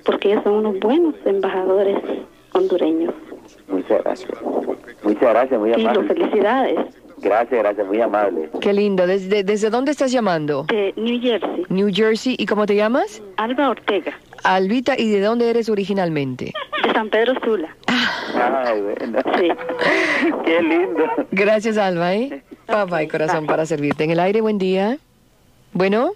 porque 0.04 0.32
ellos 0.32 0.44
son 0.44 0.52
unos 0.52 0.78
buenos 0.78 1.14
embajadores 1.24 1.96
hondureños. 2.52 3.14
Muchas 3.68 4.04
gracias. 4.04 4.30
Muchas 5.02 5.30
gracias, 5.30 5.58
muy 5.58 5.72
Pilo, 5.72 5.88
amable. 5.88 6.14
felicidades. 6.14 6.78
Gracias, 7.22 7.58
gracias, 7.60 7.86
muy 7.86 8.00
amable. 8.00 8.50
Qué 8.60 8.72
lindo. 8.72 9.06
¿Desde, 9.06 9.44
desde 9.44 9.70
dónde 9.70 9.92
estás 9.92 10.10
llamando? 10.10 10.64
De 10.64 10.92
New 10.96 11.20
Jersey, 11.20 11.64
New 11.68 11.90
Jersey. 11.92 12.36
¿Y 12.38 12.46
cómo 12.46 12.66
te 12.66 12.74
llamas? 12.74 13.22
Alba 13.36 13.70
Ortega, 13.70 14.12
Albita. 14.42 14.98
¿Y 14.98 15.08
de 15.10 15.20
dónde 15.20 15.48
eres 15.48 15.68
originalmente? 15.68 16.52
de 16.82 16.92
San 16.92 17.08
Pedro 17.10 17.34
Sula. 17.44 17.74
Ay, 17.86 18.80
bueno. 18.80 19.18
Sí. 19.38 19.48
Qué 20.44 20.62
lindo. 20.62 21.04
Gracias, 21.30 21.78
Alba, 21.78 22.14
¿eh? 22.14 22.42
Papá 22.66 23.02
y 23.02 23.08
corazón 23.08 23.46
para 23.46 23.66
servirte. 23.66 24.04
En 24.04 24.10
el 24.10 24.20
aire, 24.20 24.40
buen 24.40 24.58
día. 24.58 24.98
Bueno, 25.72 26.12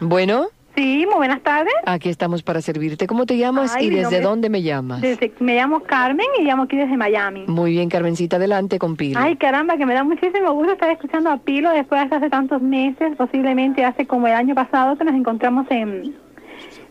bueno, 0.00 0.48
Sí, 0.76 1.06
muy 1.06 1.14
buenas 1.16 1.40
tardes. 1.42 1.72
aquí 1.86 2.08
estamos 2.10 2.42
para 2.42 2.60
servirte. 2.60 3.06
¿Cómo 3.06 3.24
te 3.24 3.38
llamas 3.38 3.74
Ay, 3.74 3.86
y 3.86 3.90
desde 3.90 4.02
nombre 4.02 4.20
dónde 4.20 4.50
me 4.50 4.62
llamas? 4.62 5.00
Desde- 5.00 5.32
me 5.40 5.54
llamo 5.56 5.80
Carmen 5.80 6.26
y 6.38 6.44
llamo 6.44 6.64
aquí 6.64 6.76
desde 6.76 6.96
Miami. 6.96 7.44
Muy 7.46 7.70
bien, 7.72 7.88
Carmencita, 7.88 8.36
adelante 8.36 8.78
con 8.78 8.94
Pilo. 8.96 9.18
Ay, 9.18 9.36
caramba, 9.36 9.76
que 9.78 9.86
me 9.86 9.94
da 9.94 10.04
muchísimo 10.04 10.52
gusto 10.52 10.72
estar 10.74 10.90
escuchando 10.90 11.30
a 11.30 11.38
Pilo 11.38 11.70
después 11.70 12.08
de 12.10 12.16
hace 12.16 12.28
tantos 12.28 12.60
meses, 12.60 13.16
posiblemente 13.16 13.84
hace 13.84 14.06
como 14.06 14.26
el 14.26 14.34
año 14.34 14.54
pasado 14.54 14.96
que 14.98 15.04
nos 15.04 15.14
encontramos 15.14 15.66
en, 15.70 16.14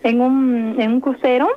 en, 0.03 0.21
un, 0.21 0.75
en 0.79 0.91
un 0.93 0.99
crucero. 0.99 1.47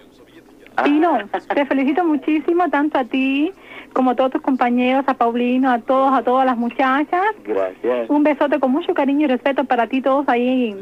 Pilo, 0.84 1.18
te 1.54 1.66
felicito 1.66 2.04
muchísimo, 2.04 2.68
tanto 2.70 2.98
a 2.98 3.04
ti 3.04 3.50
como 3.94 4.10
a 4.10 4.14
todos 4.14 4.32
tus 4.32 4.42
compañeros, 4.42 5.02
a 5.08 5.14
Paulino, 5.14 5.70
a 5.70 5.78
todos, 5.80 6.12
a 6.12 6.22
todas 6.22 6.44
las 6.46 6.56
muchachas. 6.58 7.22
Gracias. 7.42 8.08
Un 8.10 8.22
besote 8.22 8.60
con 8.60 8.70
mucho 8.70 8.92
cariño 8.94 9.24
y 9.24 9.28
respeto 9.28 9.64
para 9.64 9.86
ti 9.88 10.02
todos 10.02 10.28
ahí, 10.28 10.76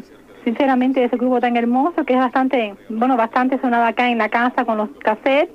sinceramente, 0.47 1.01
de 1.01 1.07
ese 1.07 1.17
grupo 1.17 1.41
tan 1.41 1.57
hermoso 1.57 2.05
que 2.05 2.13
es 2.13 2.21
bastante, 2.21 2.73
bueno, 2.89 3.17
bastante 3.17 3.59
sonado 3.59 3.85
acá 3.85 4.09
en 4.09 4.19
la 4.19 4.29
casa 4.29 4.65
con 4.65 4.79
los 4.79 4.89
cassettes. 5.03 5.51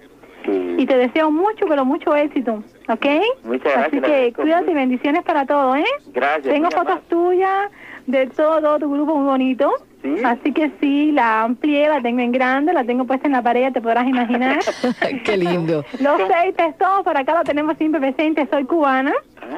Sí. 0.45 0.75
Y 0.79 0.85
te 0.85 0.97
deseo 0.97 1.31
mucho, 1.31 1.65
pero 1.69 1.85
mucho 1.85 2.15
éxito, 2.15 2.63
¿ok? 2.89 3.05
Muchas 3.43 3.73
gracias, 3.73 3.87
Así 3.87 4.01
que 4.01 4.33
cuídate 4.33 4.71
y 4.71 4.73
bendiciones 4.73 5.23
para 5.23 5.45
todo, 5.45 5.75
¿eh? 5.75 5.85
Gracias. 6.07 6.53
Tengo 6.53 6.69
fotos 6.71 6.99
tuyas 7.07 7.69
de 8.07 8.27
todo, 8.27 8.59
todo 8.59 8.79
tu 8.79 8.91
grupo 8.91 9.15
muy 9.15 9.27
bonito. 9.27 9.71
¿Sí? 10.01 10.15
Así 10.25 10.51
que 10.51 10.71
sí, 10.81 11.11
la 11.11 11.43
amplié, 11.43 11.87
la 11.87 12.01
tengo 12.01 12.21
en 12.21 12.31
grande, 12.31 12.73
la 12.73 12.83
tengo 12.83 13.05
puesta 13.05 13.27
en 13.27 13.33
la 13.33 13.43
pared, 13.43 13.71
te 13.71 13.81
podrás 13.81 14.07
imaginar. 14.07 14.59
Qué 15.23 15.37
lindo. 15.37 15.85
Los 15.99 16.17
seis 16.17 16.55
todos 16.79 17.03
por 17.03 17.15
acá 17.15 17.35
lo 17.35 17.43
tenemos 17.43 17.77
siempre 17.77 18.01
presente, 18.01 18.47
soy 18.51 18.65
cubana 18.65 19.13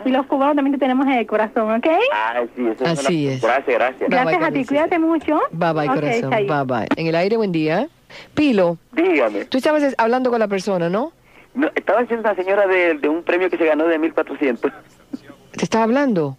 y 0.05 0.09
los 0.09 0.25
cubanos 0.25 0.55
también 0.55 0.73
te 0.73 0.79
tenemos 0.79 1.05
en 1.07 1.13
el 1.13 1.27
corazón, 1.27 1.71
¿ok? 1.75 1.87
Ay, 2.13 2.49
sí, 2.55 2.67
eso 2.67 2.85
Así 2.85 3.25
una- 3.25 3.33
es. 3.35 3.41
Gracias, 3.41 3.67
gracias. 3.77 3.99
Bye, 3.99 4.07
bye, 4.09 4.25
Gracias 4.25 4.43
a 4.43 4.51
ti, 4.51 4.65
cuídate 4.65 4.99
mucho. 4.99 5.39
Bye 5.51 5.73
bye, 5.73 5.89
Ok, 5.89 5.95
corazón. 5.95 6.29
Bye 6.29 6.63
bye. 6.65 6.87
En 6.95 7.07
el 7.07 7.15
aire, 7.15 7.37
buen 7.37 7.51
día. 7.51 7.87
Pilo, 8.33 8.77
Dígame. 8.91 9.45
tú 9.45 9.57
estabas 9.57 9.83
es- 9.83 9.95
hablando 9.97 10.29
con 10.29 10.39
la 10.39 10.47
persona, 10.47 10.89
¿no? 10.89 11.11
No, 11.55 11.69
estaba 11.75 12.01
diciendo 12.01 12.27
una 12.29 12.35
señora 12.41 12.67
de, 12.67 12.95
de 12.95 13.09
un 13.09 13.23
premio 13.23 13.49
que 13.49 13.57
se 13.57 13.65
ganó 13.65 13.85
de 13.87 13.97
1400. 13.99 14.71
¿Te 15.51 15.63
estaba 15.63 15.83
hablando? 15.83 16.37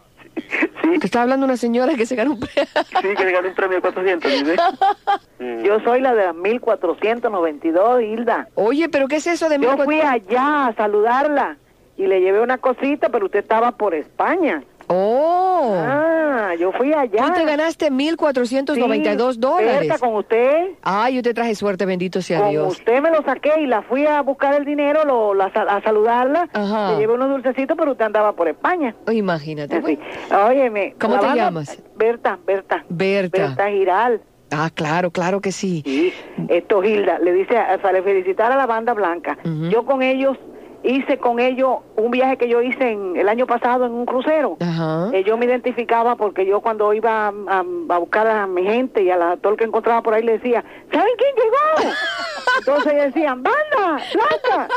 Sí, 0.82 0.98
Te 0.98 1.06
estaba 1.06 1.22
hablando 1.22 1.46
una 1.46 1.56
señora 1.56 1.94
que 1.94 2.06
se 2.06 2.16
ganó 2.16 2.32
un 2.32 2.40
premio. 2.40 2.68
sí, 3.00 3.08
que 3.16 3.22
se 3.24 3.30
ganó 3.32 3.48
un 3.48 3.54
premio 3.54 3.76
de 3.76 3.80
400. 3.82 4.32
¿sí 4.32 4.42
ve? 4.44 5.62
Yo 5.64 5.78
soy 5.80 6.00
la 6.00 6.12
de 6.14 6.24
las 6.26 6.34
1492, 6.34 8.02
Hilda. 8.02 8.48
Oye, 8.54 8.88
pero 8.88 9.06
¿qué 9.08 9.16
es 9.16 9.26
eso 9.26 9.48
de 9.48 9.56
Yo 9.56 9.60
1400? 9.70 9.84
fui 9.86 10.00
allá 10.00 10.66
a 10.66 10.74
saludarla 10.74 11.56
y 11.96 12.06
le 12.06 12.20
llevé 12.20 12.40
una 12.40 12.58
cosita, 12.58 13.08
pero 13.08 13.26
usted 13.26 13.40
estaba 13.40 13.72
por 13.72 13.94
España. 13.94 14.62
Oh, 14.86 15.74
Ah, 15.78 16.52
yo 16.58 16.70
fui 16.72 16.92
allá. 16.92 17.24
tú 17.26 17.32
te 17.32 17.44
ganaste 17.46 17.90
1.492 17.90 19.34
Sí, 19.34 19.40
dólares. 19.40 19.78
cerca 19.88 19.98
con 19.98 20.14
usted. 20.16 20.72
Ay, 20.82 21.14
yo 21.14 21.22
te 21.22 21.32
traje 21.32 21.54
suerte, 21.54 21.86
bendito 21.86 22.20
sea 22.20 22.40
Con 22.40 22.50
Dios. 22.50 22.72
usted 22.78 23.00
me 23.00 23.10
lo 23.10 23.22
saqué 23.22 23.60
y 23.60 23.66
la 23.66 23.80
fui 23.82 24.06
a 24.06 24.20
buscar 24.20 24.54
el 24.54 24.64
dinero, 24.66 25.04
lo, 25.06 25.32
la 25.32 25.46
a 25.46 25.80
saludarla. 25.82 26.48
Ajá. 26.52 26.92
Le 26.92 26.98
llevé 26.98 27.14
unos 27.14 27.30
dulcecitos, 27.30 27.76
pero 27.78 27.92
usted 27.92 28.04
andaba 28.04 28.32
por 28.32 28.46
España. 28.48 28.94
Oh, 29.06 29.10
imagínate. 29.12 29.78
Bueno. 29.80 30.00
Óyeme. 30.48 30.94
¿Cómo 31.00 31.18
te 31.18 31.34
llamas? 31.34 31.82
Berta, 31.96 32.38
Berta. 32.44 32.84
Berta. 32.90 33.38
Berta 33.46 33.70
Giral. 33.70 34.20
Ah, 34.50 34.70
claro, 34.72 35.10
claro 35.10 35.40
que 35.40 35.50
sí. 35.50 35.82
Sí, 35.84 36.12
esto 36.48 36.84
Hilda, 36.84 37.18
le 37.18 37.32
dice, 37.32 37.56
a- 37.56 37.78
para 37.78 38.02
felicitar 38.02 38.52
a 38.52 38.56
la 38.56 38.66
banda 38.66 38.92
blanca. 38.92 39.38
Ujú. 39.44 39.68
Yo 39.70 39.84
con 39.86 40.02
ellos 40.02 40.36
hice 40.84 41.18
con 41.18 41.40
ellos 41.40 41.78
un 41.96 42.10
viaje 42.10 42.36
que 42.36 42.48
yo 42.48 42.60
hice 42.62 42.92
en, 42.92 43.16
el 43.16 43.28
año 43.28 43.46
pasado 43.46 43.86
en 43.86 43.92
un 43.92 44.06
crucero. 44.06 44.56
Ajá. 44.60 45.08
Eh, 45.12 45.24
yo 45.24 45.36
me 45.36 45.46
identificaba 45.46 46.16
porque 46.16 46.44
yo 46.46 46.60
cuando 46.60 46.92
iba 46.92 47.28
a, 47.28 47.32
a- 47.48 47.64
a 47.88 47.98
buscar 47.98 48.26
a 48.26 48.46
mi 48.46 48.62
gente 48.64 49.02
y 49.02 49.10
a 49.10 49.16
la, 49.16 49.36
todo 49.38 49.52
el 49.54 49.58
que 49.58 49.64
encontraba 49.64 50.02
por 50.02 50.14
ahí 50.14 50.22
le 50.22 50.32
decía, 50.32 50.64
¿saben 50.92 51.12
quién 51.16 51.34
llegó? 51.36 51.94
Entonces 52.58 52.94
decían, 53.12 53.42
banda, 53.42 54.00
blanca. 54.14 54.68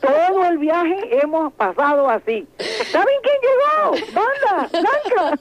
Todo 0.00 0.44
el 0.46 0.58
viaje 0.58 1.18
hemos 1.22 1.52
pasado 1.54 2.08
así. 2.08 2.46
¿Saben 2.92 3.14
quién 3.22 3.36
llegó? 3.42 4.12
Banda, 4.14 4.68
blanca. 4.72 5.38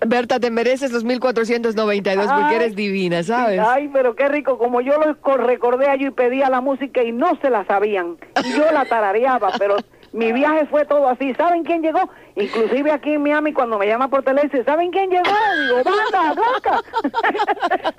Berta, 0.06 0.40
te 0.40 0.50
mereces 0.50 0.90
los 0.92 1.04
1.492 1.04 2.16
porque 2.16 2.32
Ay, 2.32 2.54
eres 2.56 2.76
divina, 2.76 3.22
¿sabes? 3.22 3.60
Ay, 3.60 3.90
pero 3.92 4.14
qué 4.14 4.28
rico, 4.28 4.56
como 4.58 4.80
yo 4.80 4.98
lo 4.98 5.16
co- 5.20 5.36
recordé 5.36 5.88
allí 5.88 6.06
y 6.06 6.10
pedía 6.10 6.48
la 6.48 6.60
música 6.60 7.02
y 7.02 7.12
no 7.12 7.36
se 7.42 7.50
la 7.50 7.64
sabían. 7.66 8.16
Y 8.44 8.52
yo 8.52 8.67
la 8.72 8.84
tarareaba, 8.84 9.52
pero 9.58 9.76
mi 10.12 10.32
viaje 10.32 10.66
fue 10.66 10.84
todo 10.84 11.08
así. 11.08 11.34
¿Saben 11.34 11.64
quién 11.64 11.82
llegó? 11.82 12.08
Inclusive 12.36 12.90
aquí 12.90 13.14
en 13.14 13.22
Miami 13.22 13.52
cuando 13.52 13.78
me 13.78 13.86
llama 13.86 14.08
por 14.08 14.22
teléfono, 14.22 14.50
dice, 14.50 14.64
¿saben 14.64 14.90
quién 14.90 15.10
llegó? 15.10 15.24
Digo, 15.60 15.82
banda, 15.84 16.34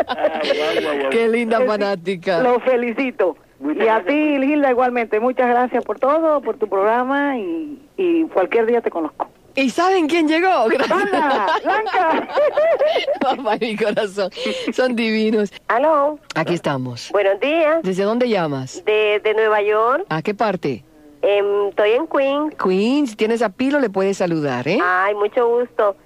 ay. 0.08 1.08
Qué 1.12 1.28
linda 1.28 1.62
fanática. 1.62 2.42
Lo 2.42 2.60
felicito. 2.62 3.38
Muchas 3.60 3.86
y 3.86 3.90
a 3.90 4.04
ti, 4.06 4.38
Gilda, 4.40 4.72
igualmente. 4.72 5.20
Muchas 5.20 5.50
gracias 5.50 5.84
por 5.84 6.00
todo, 6.00 6.42
por 6.42 6.58
tu 6.58 6.70
programa 6.70 7.38
y, 7.38 7.78
y 7.98 8.24
cualquier 8.26 8.66
día 8.66 8.82
te 8.82 8.90
conozco. 8.90 9.28
¿Y 9.60 9.70
saben 9.70 10.08
quién 10.08 10.28
llegó? 10.28 10.66
Gracias. 10.70 11.12
¡Banda, 11.12 11.48
blanca! 11.64 12.28
Papá, 13.22 13.58
mi 13.60 13.76
corazón. 13.76 14.30
Son 14.74 14.96
divinos. 14.96 15.52
Aló, 15.68 16.18
Aquí 16.36 16.54
estamos. 16.54 17.10
buenos 17.12 17.40
días. 17.42 17.82
¿Desde 17.84 18.04
dónde 18.04 18.30
llamas? 18.30 18.84
De, 18.86 19.20
de 19.24 19.34
Nueva 19.34 19.62
York, 19.62 20.06
¿A 20.10 20.22
qué 20.22 20.34
parte? 20.34 20.84
Em, 21.22 21.68
estoy 21.68 21.92
en 21.92 22.08
Queens. 22.08 22.56
Queens, 22.56 23.10
si 23.10 23.16
tienes 23.18 23.42
a 23.42 23.50
Pilo, 23.50 23.80
le 23.82 23.90
puedes 23.90 24.16
saludar, 24.18 24.66
¿eh? 24.68 24.80
Ay, 24.82 25.14
mucho 25.16 25.48
gusto. 25.50 25.98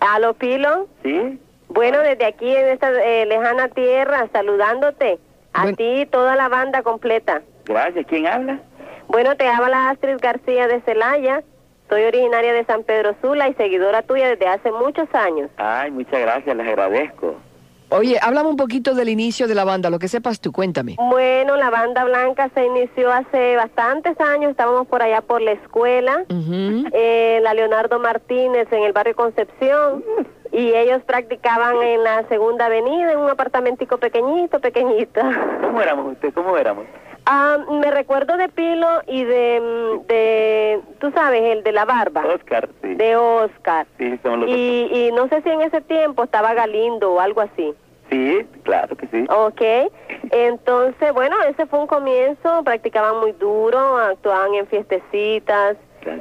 Aló, 0.00 0.34
Pilo. 0.34 0.88
¿Sí? 1.04 1.38
Bueno, 1.68 2.00
desde 2.00 2.24
aquí 2.26 2.50
en 2.50 2.68
esta 2.70 2.90
eh, 2.90 3.26
lejana 3.26 3.68
tierra, 3.68 4.26
saludándote. 4.32 5.20
A 5.52 5.62
Bueno. 5.62 5.76
ti 5.76 6.00
y 6.00 6.06
toda 6.06 6.34
la 6.34 6.48
banda 6.48 6.82
completa. 6.82 7.42
Gracias. 7.66 8.06
¿Quién 8.08 8.26
habla? 8.26 8.58
Bueno, 9.06 9.36
te 9.36 9.46
habla 9.46 9.90
Astrid 9.90 10.16
García 10.20 10.66
de 10.66 10.80
Celaya. 10.80 11.44
Soy 11.88 12.02
originaria 12.04 12.52
de 12.52 12.64
San 12.64 12.82
Pedro 12.82 13.14
Sula 13.22 13.48
y 13.48 13.54
seguidora 13.54 14.02
tuya 14.02 14.28
desde 14.28 14.46
hace 14.46 14.70
muchos 14.70 15.08
años. 15.14 15.50
Ay, 15.56 15.90
muchas 15.90 16.20
gracias, 16.20 16.56
les 16.56 16.66
agradezco. 16.66 17.36
Oye, 17.90 18.18
háblame 18.20 18.50
un 18.50 18.56
poquito 18.56 18.94
del 18.94 19.08
inicio 19.08 19.48
de 19.48 19.54
la 19.54 19.64
banda, 19.64 19.88
lo 19.88 19.98
que 19.98 20.08
sepas 20.08 20.40
tú, 20.40 20.52
cuéntame. 20.52 20.96
Bueno, 20.98 21.56
la 21.56 21.70
banda 21.70 22.04
blanca 22.04 22.50
se 22.52 22.66
inició 22.66 23.10
hace 23.10 23.56
bastantes 23.56 24.20
años. 24.20 24.50
Estábamos 24.50 24.86
por 24.88 25.02
allá 25.02 25.22
por 25.22 25.40
la 25.40 25.52
escuela. 25.52 26.24
Eh, 26.28 27.40
la 27.42 27.54
Leonardo 27.54 27.98
Martínez 27.98 28.70
en 28.70 28.82
el 28.82 28.92
barrio 28.92 29.16
Concepción 29.16 30.04
y 30.52 30.74
ellos 30.74 31.02
practicaban 31.06 31.82
en 31.82 32.04
la 32.04 32.28
segunda 32.28 32.66
avenida 32.66 33.12
en 33.12 33.18
un 33.20 33.30
apartamentico 33.30 33.96
pequeñito, 33.96 34.60
pequeñito. 34.60 35.22
¿Cómo 35.62 35.80
éramos 35.80 36.12
usted? 36.12 36.34
¿Cómo 36.34 36.58
éramos? 36.58 36.84
Ah, 37.30 37.58
me 37.70 37.90
recuerdo 37.90 38.38
de 38.38 38.48
Pilo 38.48 39.02
y 39.06 39.22
de, 39.22 39.60
mm, 39.60 40.06
de, 40.06 40.80
tú 40.98 41.10
sabes, 41.10 41.42
el 41.42 41.62
de 41.62 41.72
la 41.72 41.84
barba, 41.84 42.24
Oscar, 42.24 42.70
sí. 42.80 42.94
de 42.94 43.16
Oscar. 43.16 43.86
Sí, 43.98 44.18
somos 44.22 44.40
los 44.40 44.48
Y, 44.48 44.88
y 44.90 45.12
no 45.12 45.28
sé 45.28 45.42
si 45.42 45.50
en 45.50 45.60
ese 45.60 45.82
tiempo 45.82 46.24
estaba 46.24 46.54
Galindo 46.54 47.12
o 47.12 47.20
algo 47.20 47.42
así. 47.42 47.74
Sí, 48.08 48.46
claro 48.62 48.96
que 48.96 49.06
sí. 49.08 49.26
Ok, 49.28 49.60
entonces, 50.30 51.12
bueno, 51.12 51.36
ese 51.50 51.66
fue 51.66 51.80
un 51.80 51.86
comienzo, 51.86 52.64
practicaban 52.64 53.20
muy 53.20 53.32
duro, 53.32 53.98
actuaban 53.98 54.54
en 54.54 54.66
fiestecitas 54.66 55.76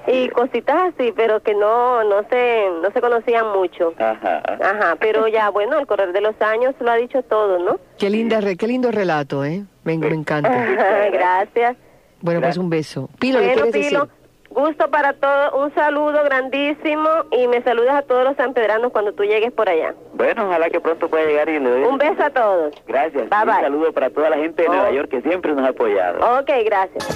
y 0.08 0.28
cositas 0.30 0.93
así, 0.93 1.13
pero 1.15 1.41
que 1.41 1.54
no 1.54 2.04
no 2.04 2.24
se 2.30 2.67
no 2.82 2.91
se 2.91 3.00
conocían 3.00 3.50
mucho. 3.54 3.93
Ajá. 3.98 4.41
Ajá, 4.62 4.98
pero 5.00 5.30
ya, 5.30 5.50
bueno, 5.50 5.78
al 5.78 5.88
correr 5.88 6.12
de 6.12 6.20
los 6.20 6.36
años 6.41 6.76
lo 6.80 6.91
ha 6.91 6.96
dicho 6.96 7.24
todo, 7.24 7.60
¿no? 7.60 7.80
Qué, 7.98 8.10
linda, 8.10 8.39
qué 8.58 8.67
lindo 8.67 8.91
relato, 8.91 9.46
¿eh? 9.46 9.63
Me, 9.95 9.97
me 9.97 10.15
encanta. 10.15 10.50
Gracias. 11.12 11.78
Bueno, 12.21 12.41
pues 12.41 12.58
un 12.58 12.69
beso. 12.69 13.10
Pilo, 13.19 13.39
¿le 13.39 13.47
bueno, 13.47 13.62
quieres 13.71 13.88
Pilo, 13.89 14.02
decir? 14.06 14.17
gusto 14.50 14.89
para 14.89 15.13
todos, 15.13 15.54
un 15.63 15.73
saludo 15.76 16.23
grandísimo 16.23 17.10
y 17.32 17.47
me 17.47 17.62
saludas 17.62 17.95
a 17.95 18.02
todos 18.02 18.23
los 18.23 18.36
sanpedranos 18.38 18.91
cuando 18.91 19.13
tú 19.13 19.23
llegues 19.23 19.52
por 19.52 19.69
allá. 19.69 19.93
Bueno, 20.13 20.47
ojalá 20.47 20.69
que 20.69 20.80
pronto 20.80 21.08
pueda 21.10 21.26
llegar 21.26 21.47
y 21.50 21.60
le 21.60 21.69
doy 21.69 21.84
Un 21.84 21.97
beso 22.00 22.23
a 22.23 22.30
todos. 22.32 22.73
Gracias. 22.88 23.30
Bye, 23.30 23.45
bye. 23.45 23.54
Un 23.56 23.62
saludo 23.62 23.93
para 23.93 24.10
toda 24.10 24.30
la 24.32 24.38
gente 24.38 24.63
de 24.63 24.69
Oh. 24.69 24.73
Nueva 24.73 24.91
York 24.91 25.10
que 25.10 25.21
siempre 25.21 25.54
nos 25.54 25.63
ha 25.65 25.69
apoyado. 25.69 26.39
Ok, 26.39 26.50
gracias. 26.65 27.08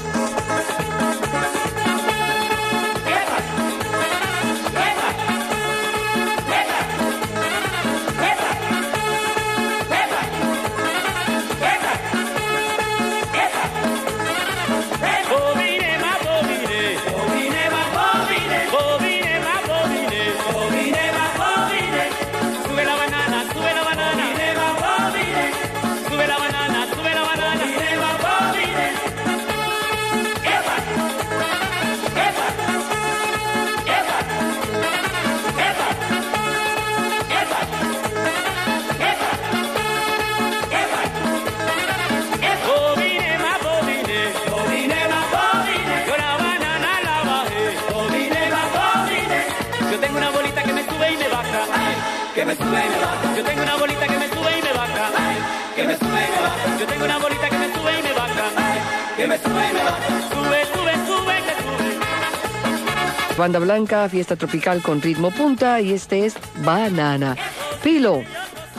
Que 55.82 55.88
me 55.88 55.98
sube 55.98 56.08
y 56.10 56.32
me 56.32 56.42
baja. 56.42 56.78
Yo 56.80 56.86
tengo 56.88 57.06
una 57.06 57.18
bolita 57.18 57.50
que 57.50 57.58
me 57.58 57.74
sube 57.74 58.00
y 58.00 58.04
me 58.04 58.14
baja, 58.14 59.16
que 59.18 59.28
me 59.28 59.38
sube 59.38 59.70
y 59.70 59.74
me 59.74 59.84
baja. 59.84 60.08
Sube, 60.32 60.66
sube, 60.74 60.94
sube, 61.08 61.36
que 61.36 61.54
sube. 61.64 63.36
Banda 63.38 63.60
Blanca, 63.60 64.10
fiesta 64.10 64.36
tropical 64.36 64.82
con 64.82 65.02
ritmo 65.02 65.32
punta 65.32 65.82
y 65.82 65.94
este 65.94 66.26
es 66.26 66.36
Banana. 66.64 67.36
Pilo, 67.84 68.22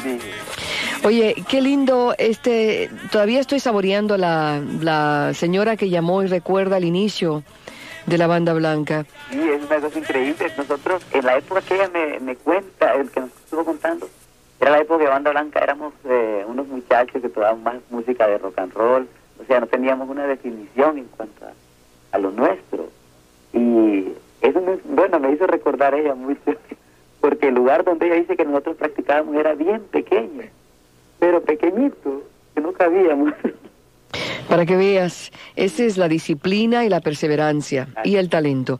Sí. 0.02 0.18
oye, 1.04 1.34
qué 1.48 1.60
lindo 1.60 2.14
este, 2.18 2.90
todavía 3.10 3.40
estoy 3.40 3.60
saboreando 3.60 4.16
la, 4.16 4.60
la 4.80 5.32
señora 5.34 5.76
que 5.76 5.88
llamó 5.90 6.22
y 6.22 6.26
recuerda 6.26 6.76
el 6.78 6.84
inicio 6.84 7.42
de 8.06 8.18
la 8.18 8.26
Banda 8.26 8.52
Blanca. 8.52 9.06
Sí, 9.30 9.38
es 9.40 9.62
una 9.64 9.76
cosa 9.80 9.98
increíble. 9.98 10.52
Nosotros, 10.56 11.02
en 11.12 11.24
la 11.24 11.36
época 11.38 11.60
que 11.62 11.74
ella 11.76 11.88
me, 11.92 12.18
me 12.20 12.36
cuenta, 12.36 12.94
el 12.94 13.10
que 13.10 13.20
nos 13.20 13.30
estuvo 13.30 13.64
contando, 13.64 14.08
era 14.62 14.70
la 14.70 14.78
época 14.78 15.02
de 15.02 15.10
Banda 15.10 15.32
Blanca, 15.32 15.58
éramos 15.58 15.92
eh, 16.04 16.44
unos 16.46 16.68
muchachos 16.68 17.20
que 17.20 17.28
tocaban 17.28 17.64
más 17.64 17.76
música 17.90 18.28
de 18.28 18.38
rock 18.38 18.60
and 18.60 18.72
roll, 18.72 19.08
o 19.40 19.44
sea, 19.44 19.58
no 19.58 19.66
teníamos 19.66 20.08
una 20.08 20.24
definición 20.24 20.98
en 20.98 21.06
cuanto 21.06 21.46
a, 22.12 22.18
lo 22.18 22.30
nuestro. 22.30 22.88
Y 23.52 24.12
eso, 24.40 24.60
me, 24.60 24.76
bueno, 24.84 25.18
me 25.18 25.32
hizo 25.32 25.48
recordar 25.48 25.96
ella 25.96 26.14
mucho, 26.14 26.40
porque 27.20 27.48
el 27.48 27.56
lugar 27.56 27.82
donde 27.82 28.06
ella 28.06 28.14
dice 28.14 28.36
que 28.36 28.44
nosotros 28.44 28.76
practicábamos 28.76 29.34
era 29.34 29.54
bien 29.56 29.82
pequeño, 29.90 30.44
pero 31.18 31.42
pequeñito, 31.42 32.22
que 32.54 32.60
no 32.60 32.72
cabíamos. 32.72 33.34
Para 34.48 34.66
que 34.66 34.76
veas, 34.76 35.30
esa 35.56 35.84
es 35.84 35.96
la 35.96 36.08
disciplina 36.08 36.84
y 36.84 36.88
la 36.88 37.00
perseverancia 37.00 37.88
y 38.04 38.16
el 38.16 38.28
talento. 38.28 38.78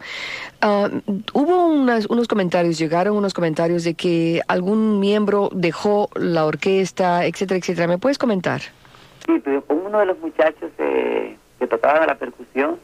Ah, 0.60 0.90
hubo 1.32 1.66
unas- 1.66 2.06
unos 2.06 2.28
comentarios, 2.28 2.78
llegaron 2.78 3.16
unos 3.16 3.32
comentarios 3.32 3.84
de 3.84 3.94
que 3.94 4.42
algún 4.48 5.00
miembro 5.00 5.48
dejó 5.52 6.10
la 6.14 6.44
orquesta, 6.44 7.24
etcétera, 7.24 7.58
etcétera. 7.58 7.86
¿Me 7.88 7.98
puedes 7.98 8.18
comentar? 8.18 8.60
Sí, 9.26 9.40
pero 9.42 9.64
con 9.64 9.78
uno 9.86 10.00
de 10.00 10.06
los 10.06 10.18
muchachos 10.18 10.70
eh, 10.78 11.36
que 11.58 11.66
tocaba 11.66 12.06
la 12.06 12.16
percusión, 12.16 12.76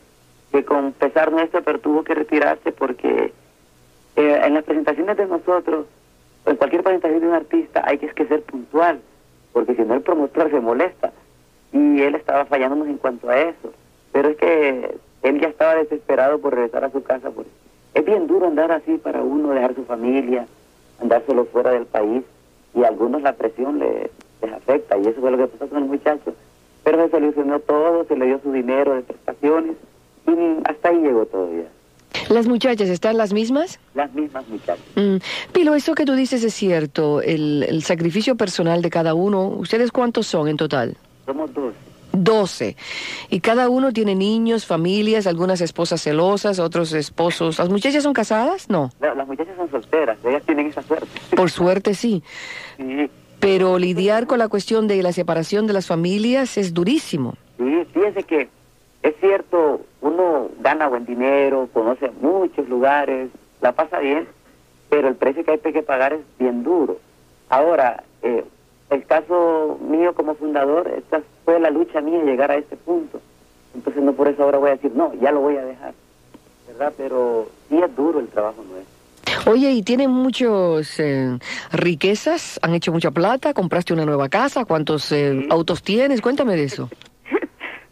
que 0.52 0.64
con 0.64 0.92
pesar 0.92 1.30
nuestro, 1.30 1.62
pero 1.62 1.80
tuvo 1.80 2.02
que 2.04 2.14
retirarse 2.14 2.72
porque 2.72 3.32
eh, 4.16 4.40
en 4.44 4.54
las 4.54 4.64
presentaciones 4.64 5.16
de 5.16 5.26
nosotros, 5.26 5.87
en 6.46 6.56
cualquier 6.56 6.82
presentación 6.82 7.20
de 7.20 7.26
un 7.28 7.34
artista, 7.34 7.82
hay 7.84 7.98
que, 7.98 8.06
es 8.06 8.14
que 8.14 8.26
ser 8.26 8.42
puntual, 8.42 9.00
porque 9.52 9.74
si 9.74 9.82
no 9.82 9.94
el 9.94 10.00
promotor 10.00 10.50
se 10.50 10.61
molesta. 10.61 11.12
Y 11.72 12.00
él 12.00 12.14
estaba 12.14 12.44
fallándonos 12.46 12.88
en 12.88 12.98
cuanto 12.98 13.28
a 13.28 13.40
eso. 13.40 13.72
Pero 14.12 14.31
es 14.31 14.37
que 14.37 14.96
él 15.22 15.40
ya 15.40 15.48
estaba 15.48 15.76
desesperado 15.76 16.38
por 16.38 16.54
regresar 16.54 16.85
a 16.85 16.90
su 16.90 17.02
casa. 17.02 17.31
Porque 17.31 17.50
es 17.94 18.04
bien 18.04 18.26
duro 18.26 18.46
andar 18.46 18.72
así 18.72 18.96
para 18.98 19.22
uno, 19.22 19.50
dejar 19.50 19.74
su 19.74 19.85
familia, 19.85 20.46
andar 21.00 21.22
solo 21.26 21.44
fuera 21.46 21.70
del 21.70 21.87
país. 21.87 22.22
Y 22.74 22.85
a 22.85 22.88
algunos 22.88 23.22
la 23.22 23.35
presión 23.35 23.78
le, 23.78 24.11
les 24.42 24.52
afecta. 24.52 24.96
Y 24.98 25.07
eso 25.07 25.20
fue 25.20 25.31
lo 25.31 25.38
que 25.38 25.46
pasó 25.46 25.68
con 25.68 25.83
el 25.83 25.88
muchacho. 25.88 26.35
Pero 26.85 27.04
se 27.04 27.11
solucionó 27.11 27.61
todo, 27.61 28.04
se 28.04 28.16
le 28.16 28.26
dio 28.26 28.40
su 28.40 28.52
dinero 28.52 28.94
de 28.94 29.02
prestaciones. 29.02 29.76
Y 30.26 30.33
hasta 30.64 30.88
ahí 30.88 30.98
llegó 30.98 31.26
todo 31.26 31.50
ya. 31.52 31.68
¿Las 32.28 32.46
muchachas 32.46 32.88
están 32.88 33.16
las 33.16 33.33
mismas? 33.33 33.78
Las 33.94 34.12
mismas 34.12 34.46
muchachas. 34.48 34.85
Mm, 34.96 35.16
Pilo, 35.52 35.74
eso 35.74 35.94
que 35.94 36.04
tú 36.04 36.14
dices 36.14 36.44
es 36.44 36.54
cierto, 36.54 37.22
el, 37.22 37.64
el 37.66 37.83
sacrificio 37.83 38.37
personal 38.37 38.83
de 38.83 38.90
cada 38.90 39.14
uno. 39.14 39.48
¿Ustedes 39.48 39.92
cuántos 39.92 40.26
son 40.26 40.48
en 40.48 40.57
total? 40.57 40.96
Somos 41.28 41.52
dos. 41.52 41.74
Doce. 42.12 42.74
Y 43.28 43.40
cada 43.40 43.68
uno 43.68 43.92
tiene 43.92 44.14
niños, 44.14 44.64
familias, 44.64 45.26
algunas 45.26 45.60
esposas 45.60 46.00
celosas, 46.02 46.58
otros 46.58 46.94
esposos. 46.94 47.58
¿Las 47.58 47.68
muchachas 47.68 48.02
son 48.02 48.14
casadas? 48.14 48.70
No. 48.70 48.90
No, 48.98 49.14
las 49.14 49.26
muchachas 49.28 49.54
son 49.58 49.70
solteras, 49.70 50.16
ellas 50.24 50.42
tienen 50.46 50.68
esa 50.68 50.80
suerte. 50.82 51.06
Por 51.36 51.50
suerte 51.50 51.92
sí. 51.92 52.22
Sí, 52.78 53.10
Pero 53.40 53.78
lidiar 53.78 54.26
con 54.26 54.38
la 54.38 54.48
cuestión 54.48 54.88
de 54.88 55.02
la 55.02 55.12
separación 55.12 55.66
de 55.66 55.74
las 55.74 55.86
familias 55.86 56.56
es 56.56 56.72
durísimo. 56.72 57.34
sí, 57.58 57.84
fíjense 57.92 58.22
que 58.22 58.48
es 59.02 59.14
cierto, 59.20 59.82
uno 60.00 60.48
gana 60.60 60.88
buen 60.88 61.04
dinero, 61.04 61.68
conoce 61.74 62.10
muchos 62.22 62.66
lugares, 62.70 63.28
la 63.60 63.72
pasa 63.72 63.98
bien, 63.98 64.26
pero 64.88 65.08
el 65.08 65.14
precio 65.14 65.44
que 65.44 65.50
hay 65.52 65.58
que 65.72 65.82
pagar 65.82 66.14
es 66.14 66.20
bien 66.38 66.64
duro. 66.64 66.98
Ahora, 67.50 68.02
eh, 68.22 68.44
el 68.90 69.05
caso 69.07 69.79
mío 69.83 70.14
como 70.14 70.35
fundador, 70.35 70.88
esta 70.96 71.22
fue 71.44 71.61
la 71.61 71.70
lucha 71.70 72.01
mía 72.01 72.22
llegar 72.22 72.51
a 72.51 72.57
este 72.57 72.77
punto. 72.77 73.20
Entonces 73.74 74.03
no 74.03 74.12
por 74.12 74.29
eso 74.29 74.42
ahora 74.42 74.59
voy 74.59 74.70
a 74.70 74.74
decir, 74.74 74.92
no, 74.94 75.12
ya 75.14 75.31
lo 75.31 75.40
voy 75.40 75.57
a 75.57 75.64
dejar, 75.64 75.94
¿verdad? 76.66 76.92
Pero 76.96 77.48
sí 77.68 77.79
es 77.79 77.96
duro 77.96 78.20
el 78.20 78.29
trabajo 78.29 78.62
nuestro. 78.62 78.98
Oye, 79.51 79.70
¿y 79.70 79.83
tienen 79.83 80.11
muchas 80.11 81.01
riquezas? 81.72 82.59
¿Han 82.62 82.74
hecho 82.74 82.92
mucha 82.92 83.11
plata? 83.11 83.55
¿Compraste 83.55 83.92
una 83.92 84.05
nueva 84.05 84.29
casa? 84.29 84.64
¿Cuántos 84.64 85.12
eh, 85.12 85.46
autos 85.51 85.83
tienes? 85.83 86.20
Cuéntame 86.20 86.57
de 86.57 86.64
eso. 86.64 86.88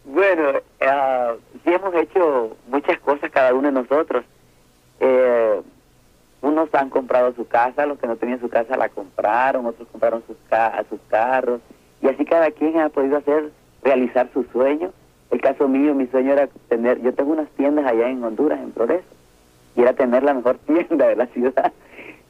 Bueno, 0.05 0.45
ah, 0.81 1.35
sí 1.63 1.71
hemos 1.71 1.95
hecho 1.95 2.57
muchas 2.69 2.99
cosas 3.01 3.31
cada 3.31 3.53
uno 3.53 3.69
de 3.69 3.73
nosotros. 3.73 4.25
Eh, 4.99 5.61
unos 6.42 6.72
han 6.75 6.90
comprado 6.90 7.33
su 7.35 7.46
casa, 7.46 7.87
los 7.87 7.99
que 7.99 8.07
no 8.07 8.16
tenían 8.16 8.40
su 8.40 8.49
casa 8.49 8.77
la 8.77 8.88
compraron, 8.88 9.66
otros 9.66 9.88
compraron 9.88 10.22
sus, 10.27 10.37
ca 10.49 10.85
sus 10.88 11.01
carros, 11.09 11.61
y 12.03 12.09
así 12.09 12.25
cada 12.25 12.51
quien 12.51 12.79
ha 12.79 12.88
podido 12.88 13.16
hacer, 13.16 13.51
realizar 13.83 14.29
su 14.33 14.44
sueño. 14.53 14.92
El 15.31 15.40
caso 15.40 15.66
mío, 15.68 15.94
mi 15.94 16.07
sueño 16.07 16.33
era 16.33 16.49
tener, 16.68 17.01
yo 17.03 17.12
tengo 17.14 17.33
unas 17.33 17.49
tiendas 17.51 17.87
allá 17.87 18.09
en 18.09 18.22
Honduras, 18.22 18.61
en 18.61 18.70
Progreso, 18.70 19.07
y 19.75 19.83
era 19.83 19.92
tener 19.94 20.22
la 20.22 20.35
mejor 20.35 20.59
tienda 20.66 21.09
de 21.09 21.16
la 21.16 21.27
ciudad. 21.27 21.72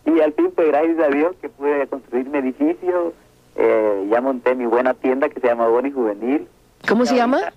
Y 0.05 0.21
al 0.21 0.33
fin, 0.33 0.53
pues 0.55 0.69
gracias 0.69 0.99
a 1.01 1.09
Dios 1.09 1.35
que 1.41 1.49
pude 1.49 1.87
construir 1.89 2.29
mi 2.29 2.39
edificio, 2.39 3.13
eh, 3.57 4.07
ya 4.11 4.21
monté 4.21 4.55
mi 4.55 4.67
buena 4.67 4.95
tienda 4.95 5.29
que 5.29 5.41
se 5.41 5.49
llama 5.49 5.67
Boni 5.69 5.91
Juvenil. 5.91 6.47
¿Cómo 6.89 7.05
se 7.05 7.17
llama? 7.17 7.53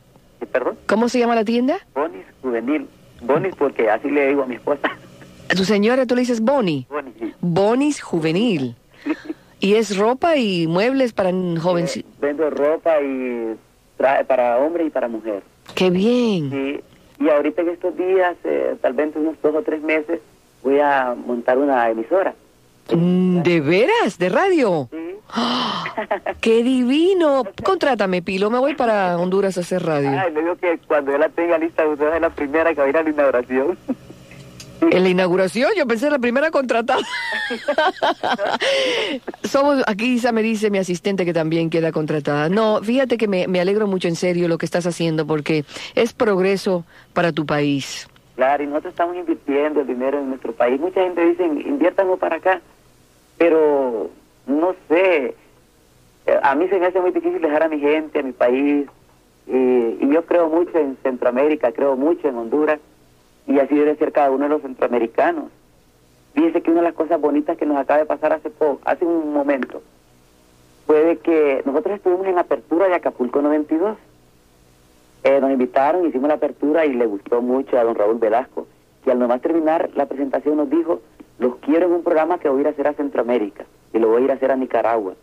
¿Perdón? 0.52 0.78
¿Cómo 0.88 1.10
se 1.10 1.20
llama 1.20 1.36
la 1.36 1.46
tienda? 1.46 1.78
Bonis 1.94 2.26
Juvenil. 2.42 2.88
Bonis 3.22 3.56
porque 3.56 3.90
así 3.90 4.10
le 4.10 4.30
digo 4.30 4.44
a 4.44 4.46
mi 4.48 4.56
esposa. 4.56 4.90
Tu 5.56 5.66
señora 5.66 6.06
tú 6.06 6.16
le 6.16 6.22
dices 6.22 6.42
Bonnie. 6.42 6.86
Bonis. 6.90 7.14
sí. 7.20 7.34
Bonis 7.42 8.02
Juvenil. 8.02 8.76
Y 9.62 9.76
es 9.76 9.98
ropa 9.98 10.38
y 10.38 10.68
muebles 10.68 11.12
para 11.12 11.32
jóvenes. 11.62 11.98
Eh, 11.98 12.06
vendo 12.22 12.50
ropa 12.50 13.02
y 13.02 13.58
trae 13.98 14.24
para 14.24 14.58
hombre 14.58 14.86
y 14.86 14.90
para 14.90 15.10
mujer. 15.10 15.44
¡Qué 15.76 15.90
bien! 15.90 16.50
Sí. 16.50 16.80
Y 17.20 17.30
ahorita 17.30 17.64
en 17.64 17.70
estos 17.70 17.98
días, 17.98 18.38
eh, 18.46 18.78
tal 18.82 18.94
vez 18.94 19.14
unos 19.16 19.36
dos 19.42 19.54
o 19.54 19.62
tres 19.62 19.82
meses, 19.82 20.22
voy 20.64 20.80
a 20.80 21.14
montar 21.14 21.58
una 21.58 21.90
emisora. 21.90 22.34
Mm, 22.90 23.42
¿De 23.42 23.60
veras? 23.60 24.18
¿De 24.18 24.30
radio? 24.30 24.88
¡Ah! 25.30 25.84
¡Qué 26.42 26.64
divino! 26.64 27.44
Contrátame, 27.64 28.22
Pilo. 28.22 28.50
Me 28.50 28.60
voy 28.60 28.76
para 28.76 29.18
Honduras 29.18 29.58
a 29.58 29.62
hacer 29.62 29.84
radio. 29.86 30.10
Ay, 30.18 30.34
le 30.34 30.42
digo 30.42 30.56
que 30.56 30.80
cuando 30.88 31.12
yo 31.12 31.18
la 31.18 31.28
tenga 31.28 31.58
lista, 31.58 31.86
usted 31.86 32.16
es 32.16 32.22
la 32.22 32.30
primera 32.30 32.74
que 32.74 32.80
va 32.80 32.86
a 32.86 32.90
ir 32.90 32.98
a 32.98 33.04
la 33.04 33.10
inauguración. 33.10 33.78
En 34.82 35.04
la 35.04 35.10
inauguración, 35.10 35.72
yo 35.78 35.86
pensé 35.86 36.10
la 36.10 36.20
primera 36.20 36.52
contratada. 36.52 37.02
Somos, 39.44 39.84
aquí 39.88 40.14
Isa 40.14 40.32
me 40.32 40.42
dice 40.42 40.70
mi 40.70 40.78
asistente 40.78 41.26
que 41.26 41.34
también 41.34 41.70
queda 41.70 41.92
contratada. 41.92 42.50
No, 42.50 42.82
fíjate 42.82 43.18
que 43.18 43.28
me, 43.28 43.48
me 43.48 43.60
alegro 43.60 43.88
mucho 43.88 44.08
en 44.08 44.16
serio 44.16 44.48
lo 44.48 44.58
que 44.58 44.66
estás 44.66 44.86
haciendo 44.86 45.28
porque 45.28 45.66
es 45.96 46.14
progreso 46.14 46.86
para 47.14 47.32
tu 47.32 47.46
país. 47.46 48.08
Claro, 48.36 48.64
y 48.64 48.68
nosotros 48.68 48.94
estamos 48.94 49.18
invirtiendo 49.18 49.82
el 49.82 49.88
dinero 49.88 50.20
en 50.20 50.30
nuestro 50.30 50.54
país. 50.54 50.80
Mucha 50.80 51.02
gente 51.02 51.26
dice, 51.26 51.46
inviértanlo 51.46 52.18
para 52.18 52.38
acá, 52.38 52.62
pero 53.38 54.10
no 54.48 54.76
sé, 54.88 55.36
eh, 56.26 56.40
a 56.42 56.56
mí 56.56 56.68
se 56.70 56.80
me 56.80 56.86
hace 56.86 57.02
muy 57.02 57.12
difícil 57.12 57.42
dejar 57.42 57.64
a 57.64 57.70
mi 57.70 57.80
gente, 57.80 58.20
a 58.20 58.24
mi 58.24 58.32
país, 58.32 58.88
y, 59.46 59.58
y 59.58 60.10
yo 60.14 60.26
creo 60.26 60.48
mucho 60.48 60.78
en 60.78 60.98
Centroamérica, 61.04 61.72
creo 61.72 61.96
mucho 61.96 62.30
en 62.30 62.38
Honduras, 62.38 62.80
y 63.50 63.60
así 63.60 63.76
debe 63.76 63.96
ser 63.98 64.12
cada 64.12 64.32
uno 64.32 64.44
de 64.46 64.50
los 64.50 64.62
centroamericanos. 64.62 65.46
Fíjense 66.34 66.62
que 66.62 66.72
una 66.72 66.82
de 66.82 66.88
las 66.88 66.96
cosas 66.96 67.20
bonitas 67.20 67.58
que 67.58 67.66
nos 67.66 67.78
acaba 67.78 68.00
de 68.00 68.06
pasar 68.06 68.32
hace 68.32 68.50
poco, 68.50 68.80
hace 68.86 69.04
un 69.06 69.34
momento, 69.34 69.82
fue 70.86 71.04
de 71.04 71.18
que 71.18 71.62
nosotros 71.66 71.96
estuvimos 71.96 72.28
en 72.28 72.38
apertura 72.40 72.88
de 72.88 72.96
Acapulco 72.96 73.42
92. 73.42 73.98
Eh, 75.24 75.42
nos 75.42 75.52
invitaron, 75.52 76.06
hicimos 76.06 76.30
la 76.30 76.36
apertura 76.36 76.86
y 76.86 76.94
le 76.94 77.06
gustó 77.06 77.42
mucho 77.42 77.78
a 77.78 77.84
don 77.84 77.96
Raúl 77.96 78.20
Velasco, 78.20 78.68
que 79.04 79.12
al 79.12 79.20
nomás 79.20 79.42
terminar 79.42 79.90
la 79.96 80.06
presentación 80.06 80.56
nos 80.58 80.70
dijo, 80.70 81.02
los 81.40 81.56
quiero 81.58 81.88
en 81.88 81.94
un 81.94 82.04
programa 82.04 82.38
que 82.38 82.50
voy 82.50 82.60
a 82.60 82.62
ir 82.62 82.68
a 82.68 82.72
hacer 82.72 82.88
a 82.88 82.94
Centroamérica 82.94 83.66
y 83.94 84.00
lo 84.00 84.10
voy 84.10 84.22
a 84.22 84.26
ir 84.26 84.32
a 84.32 84.36
hacer 84.36 84.52
a 84.52 84.56
Nicaragua. 84.56 85.14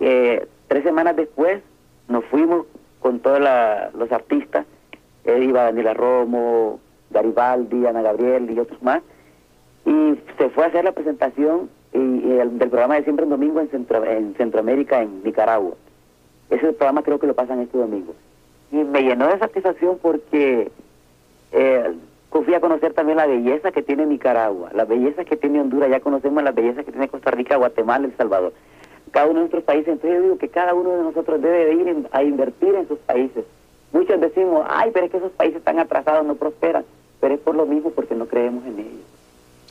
Eh, 0.00 0.46
tres 0.68 0.84
semanas 0.84 1.16
después 1.16 1.60
nos 2.08 2.24
fuimos 2.26 2.66
con 3.00 3.20
todos 3.20 3.40
la- 3.40 3.90
los 3.94 4.10
artistas, 4.12 4.64
eh, 5.24 5.40
iba 5.42 5.64
Daniela 5.64 5.94
Romo, 5.94 6.80
Garibaldi, 7.10 7.86
Ana 7.86 8.02
Gabriel 8.02 8.50
y 8.50 8.58
otros 8.58 8.82
más, 8.82 9.00
y 9.84 10.18
se 10.38 10.48
fue 10.50 10.64
a 10.64 10.68
hacer 10.68 10.84
la 10.84 10.92
presentación 10.92 11.68
y, 11.92 11.98
y 11.98 12.38
el- 12.38 12.58
del 12.58 12.68
programa 12.68 12.94
de 12.96 13.04
Siempre 13.04 13.24
en 13.24 13.30
Domingo 13.30 13.60
en, 13.60 13.68
Centro- 13.70 14.04
en 14.04 14.34
Centroamérica, 14.36 15.02
en 15.02 15.22
Nicaragua. 15.24 15.74
Ese 16.50 16.72
programa 16.72 17.02
creo 17.02 17.18
que 17.18 17.26
lo 17.26 17.34
pasan 17.34 17.60
este 17.60 17.78
domingo. 17.78 18.14
Y 18.72 18.76
me 18.84 19.02
llenó 19.02 19.26
de 19.28 19.38
satisfacción 19.38 19.98
porque 20.00 20.70
eh, 21.52 21.92
fui 22.30 22.54
a 22.54 22.60
conocer 22.60 22.92
también 22.92 23.16
la 23.18 23.26
belleza 23.26 23.72
que 23.72 23.82
tiene 23.82 24.06
Nicaragua, 24.06 24.70
la 24.74 24.84
belleza 24.84 25.24
que 25.24 25.36
tiene 25.36 25.60
Honduras, 25.60 25.90
ya 25.90 26.00
conocemos 26.00 26.42
la 26.42 26.52
belleza 26.52 26.84
que 26.84 26.92
tiene 26.92 27.08
Costa 27.08 27.30
Rica, 27.32 27.56
Guatemala, 27.56 28.06
El 28.06 28.16
Salvador. 28.16 28.52
Cada 29.10 29.26
uno 29.26 29.34
de 29.34 29.40
nuestros 29.40 29.64
países, 29.64 29.88
entonces 29.88 30.18
yo 30.18 30.22
digo 30.22 30.38
que 30.38 30.48
cada 30.48 30.72
uno 30.74 30.90
de 30.90 31.02
nosotros 31.02 31.42
debe 31.42 31.64
de 31.66 31.74
ir 31.74 32.08
a 32.12 32.22
invertir 32.22 32.74
en 32.76 32.86
sus 32.86 32.98
países. 33.00 33.44
Muchos 33.92 34.20
decimos, 34.20 34.64
ay, 34.68 34.90
pero 34.94 35.06
es 35.06 35.10
que 35.10 35.16
esos 35.16 35.32
países 35.32 35.56
están 35.58 35.80
atrasados, 35.80 36.24
no 36.24 36.36
prosperan, 36.36 36.84
pero 37.20 37.34
es 37.34 37.40
por 37.40 37.54
lo 37.54 37.66
mismo 37.66 37.90
porque 37.90 38.14
no 38.14 38.26
creemos 38.26 38.64
en 38.66 38.78
ellos. 38.78 39.10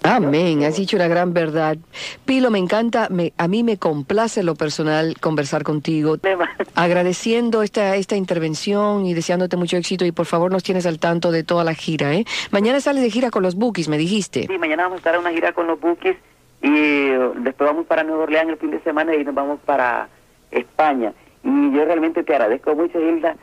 Amén, 0.04 0.64
has 0.64 0.78
dicho 0.78 0.96
una 0.96 1.08
gran 1.08 1.34
verdad. 1.34 1.78
Pilo, 2.26 2.52
me 2.52 2.60
encanta, 2.60 3.08
me, 3.10 3.34
a 3.38 3.48
mí 3.48 3.64
me 3.64 3.78
complace 3.78 4.44
lo 4.44 4.56
personal 4.56 5.16
conversar 5.20 5.64
contigo, 5.64 6.16
agradeciendo 6.76 7.64
esta, 7.64 7.96
esta 7.96 8.16
intervención 8.16 9.06
y 9.06 9.14
deseándote 9.14 9.58
mucho 9.58 9.78
éxito 9.78 10.06
y 10.06 10.12
por 10.12 10.26
favor 10.26 10.52
nos 10.52 10.64
tienes 10.64 10.86
al 10.86 11.00
tanto 11.00 11.32
de 11.32 11.44
toda 11.44 11.64
la 11.64 11.74
gira, 11.74 12.14
¿eh? 12.14 12.26
Mañana 12.52 12.80
sales 12.80 13.04
de 13.04 13.10
gira 13.10 13.30
con 13.30 13.44
los 13.44 13.56
Bookies, 13.56 13.90
me 13.90 13.98
dijiste. 13.98 14.48
Sí, 14.48 14.58
mañana 14.58 14.84
vamos 14.84 14.98
a 14.98 15.00
estar 15.00 15.16
en 15.16 15.22
una 15.22 15.32
gira 15.32 15.52
con 15.52 15.68
los 15.68 15.80
Bukis 15.80 16.16
y 16.62 16.68
eh, 16.68 17.32
después 17.38 17.70
vamos 17.70 17.86
para 17.86 18.04
Nueva 18.04 18.24
Orleans 18.24 18.50
el 18.52 18.58
fin 18.58 18.72
de 18.72 18.80
semana 18.82 19.16
y 19.16 19.24
nos 19.26 19.36
vamos 19.36 19.60
para 19.66 20.08
España. 20.52 21.14
Y 21.44 21.72
yo 21.74 21.86
realmente 21.86 22.24
te 22.24 22.34
agradezco 22.34 22.74
mucho, 22.74 23.00
Hilda. 23.00 23.36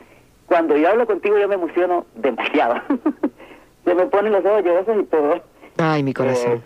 Cuando 0.47 0.75
yo 0.77 0.89
hablo 0.89 1.05
contigo 1.05 1.37
yo 1.37 1.47
me 1.47 1.55
emociono 1.55 2.05
demasiado. 2.15 2.81
Se 3.87 3.95
me 3.95 4.05
ponen 4.07 4.33
los 4.33 4.43
ojos 4.43 4.63
llorosos 4.65 4.97
y 4.99 5.03
todo. 5.05 5.41
Ay, 5.77 6.03
mi 6.03 6.13
corazón. 6.13 6.55
Eh, 6.55 6.61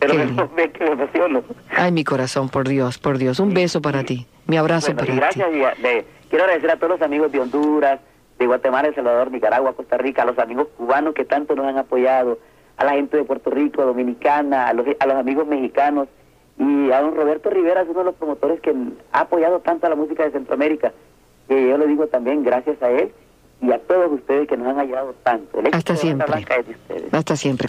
pero 0.00 0.14
me, 0.14 0.24
me, 0.24 0.70
emociono. 0.92 1.42
Ay, 1.70 1.92
mi 1.92 2.02
corazón, 2.02 2.48
por 2.48 2.66
Dios, 2.66 2.98
por 2.98 3.18
Dios. 3.18 3.38
Un 3.38 3.54
beso 3.54 3.80
para 3.80 4.02
ti. 4.02 4.26
Mi 4.48 4.56
abrazo 4.56 4.92
Bueno, 4.92 5.14
y 5.14 5.16
para 5.18 5.28
ti. 5.30 5.38
gracias. 5.38 5.54
y 5.56 5.62
a- 5.62 5.88
de- 5.88 6.04
quiero 6.28 6.44
agradecer 6.44 6.70
a 6.72 6.76
todos 6.76 6.90
los 6.98 7.02
amigos 7.02 7.30
de 7.30 7.38
Honduras, 7.38 8.00
de 8.40 8.46
Guatemala, 8.48 8.88
El 8.88 8.96
Salvador, 8.96 9.30
Nicaragua, 9.30 9.74
Costa 9.74 9.96
Rica, 9.96 10.22
a 10.22 10.26
los 10.26 10.38
amigos 10.40 10.66
cubanos 10.76 11.14
que 11.14 11.24
tanto 11.24 11.54
nos 11.54 11.66
han 11.66 11.78
apoyado, 11.78 12.38
a 12.78 12.84
la 12.84 12.92
gente 12.94 13.16
de 13.16 13.22
Puerto 13.24 13.50
Rico, 13.50 13.84
Dominicana, 13.86 14.66
a 14.68 14.72
los, 14.72 14.86
a 14.98 15.06
los 15.06 15.16
amigos 15.16 15.46
mexicanos 15.46 16.08
y 16.58 16.90
a 16.90 17.00
don 17.00 17.14
Roberto 17.14 17.48
Rivera, 17.48 17.82
es 17.82 17.88
uno 17.88 18.00
de 18.00 18.04
los 18.06 18.14
promotores 18.16 18.60
que 18.60 18.74
ha 19.12 19.20
apoyado 19.20 19.60
tanto 19.60 19.86
a 19.86 19.90
la 19.90 19.96
música 19.96 20.24
de 20.24 20.32
Centroamérica. 20.32 20.92
Que 21.48 21.68
yo 21.68 21.78
le 21.78 21.86
digo 21.86 22.08
también 22.08 22.42
gracias 22.42 22.82
a 22.82 22.90
él 22.90 23.12
y 23.60 23.72
a 23.72 23.78
todos 23.78 24.12
ustedes 24.12 24.48
que 24.48 24.56
nos 24.56 24.68
han 24.68 24.78
ayudado 24.78 25.14
tanto. 25.22 25.60
El 25.60 25.74
Hasta 25.74 25.96
siempre. 25.96 26.44
De 26.44 26.70
ustedes. 26.70 27.14
Hasta 27.14 27.36
siempre. 27.36 27.68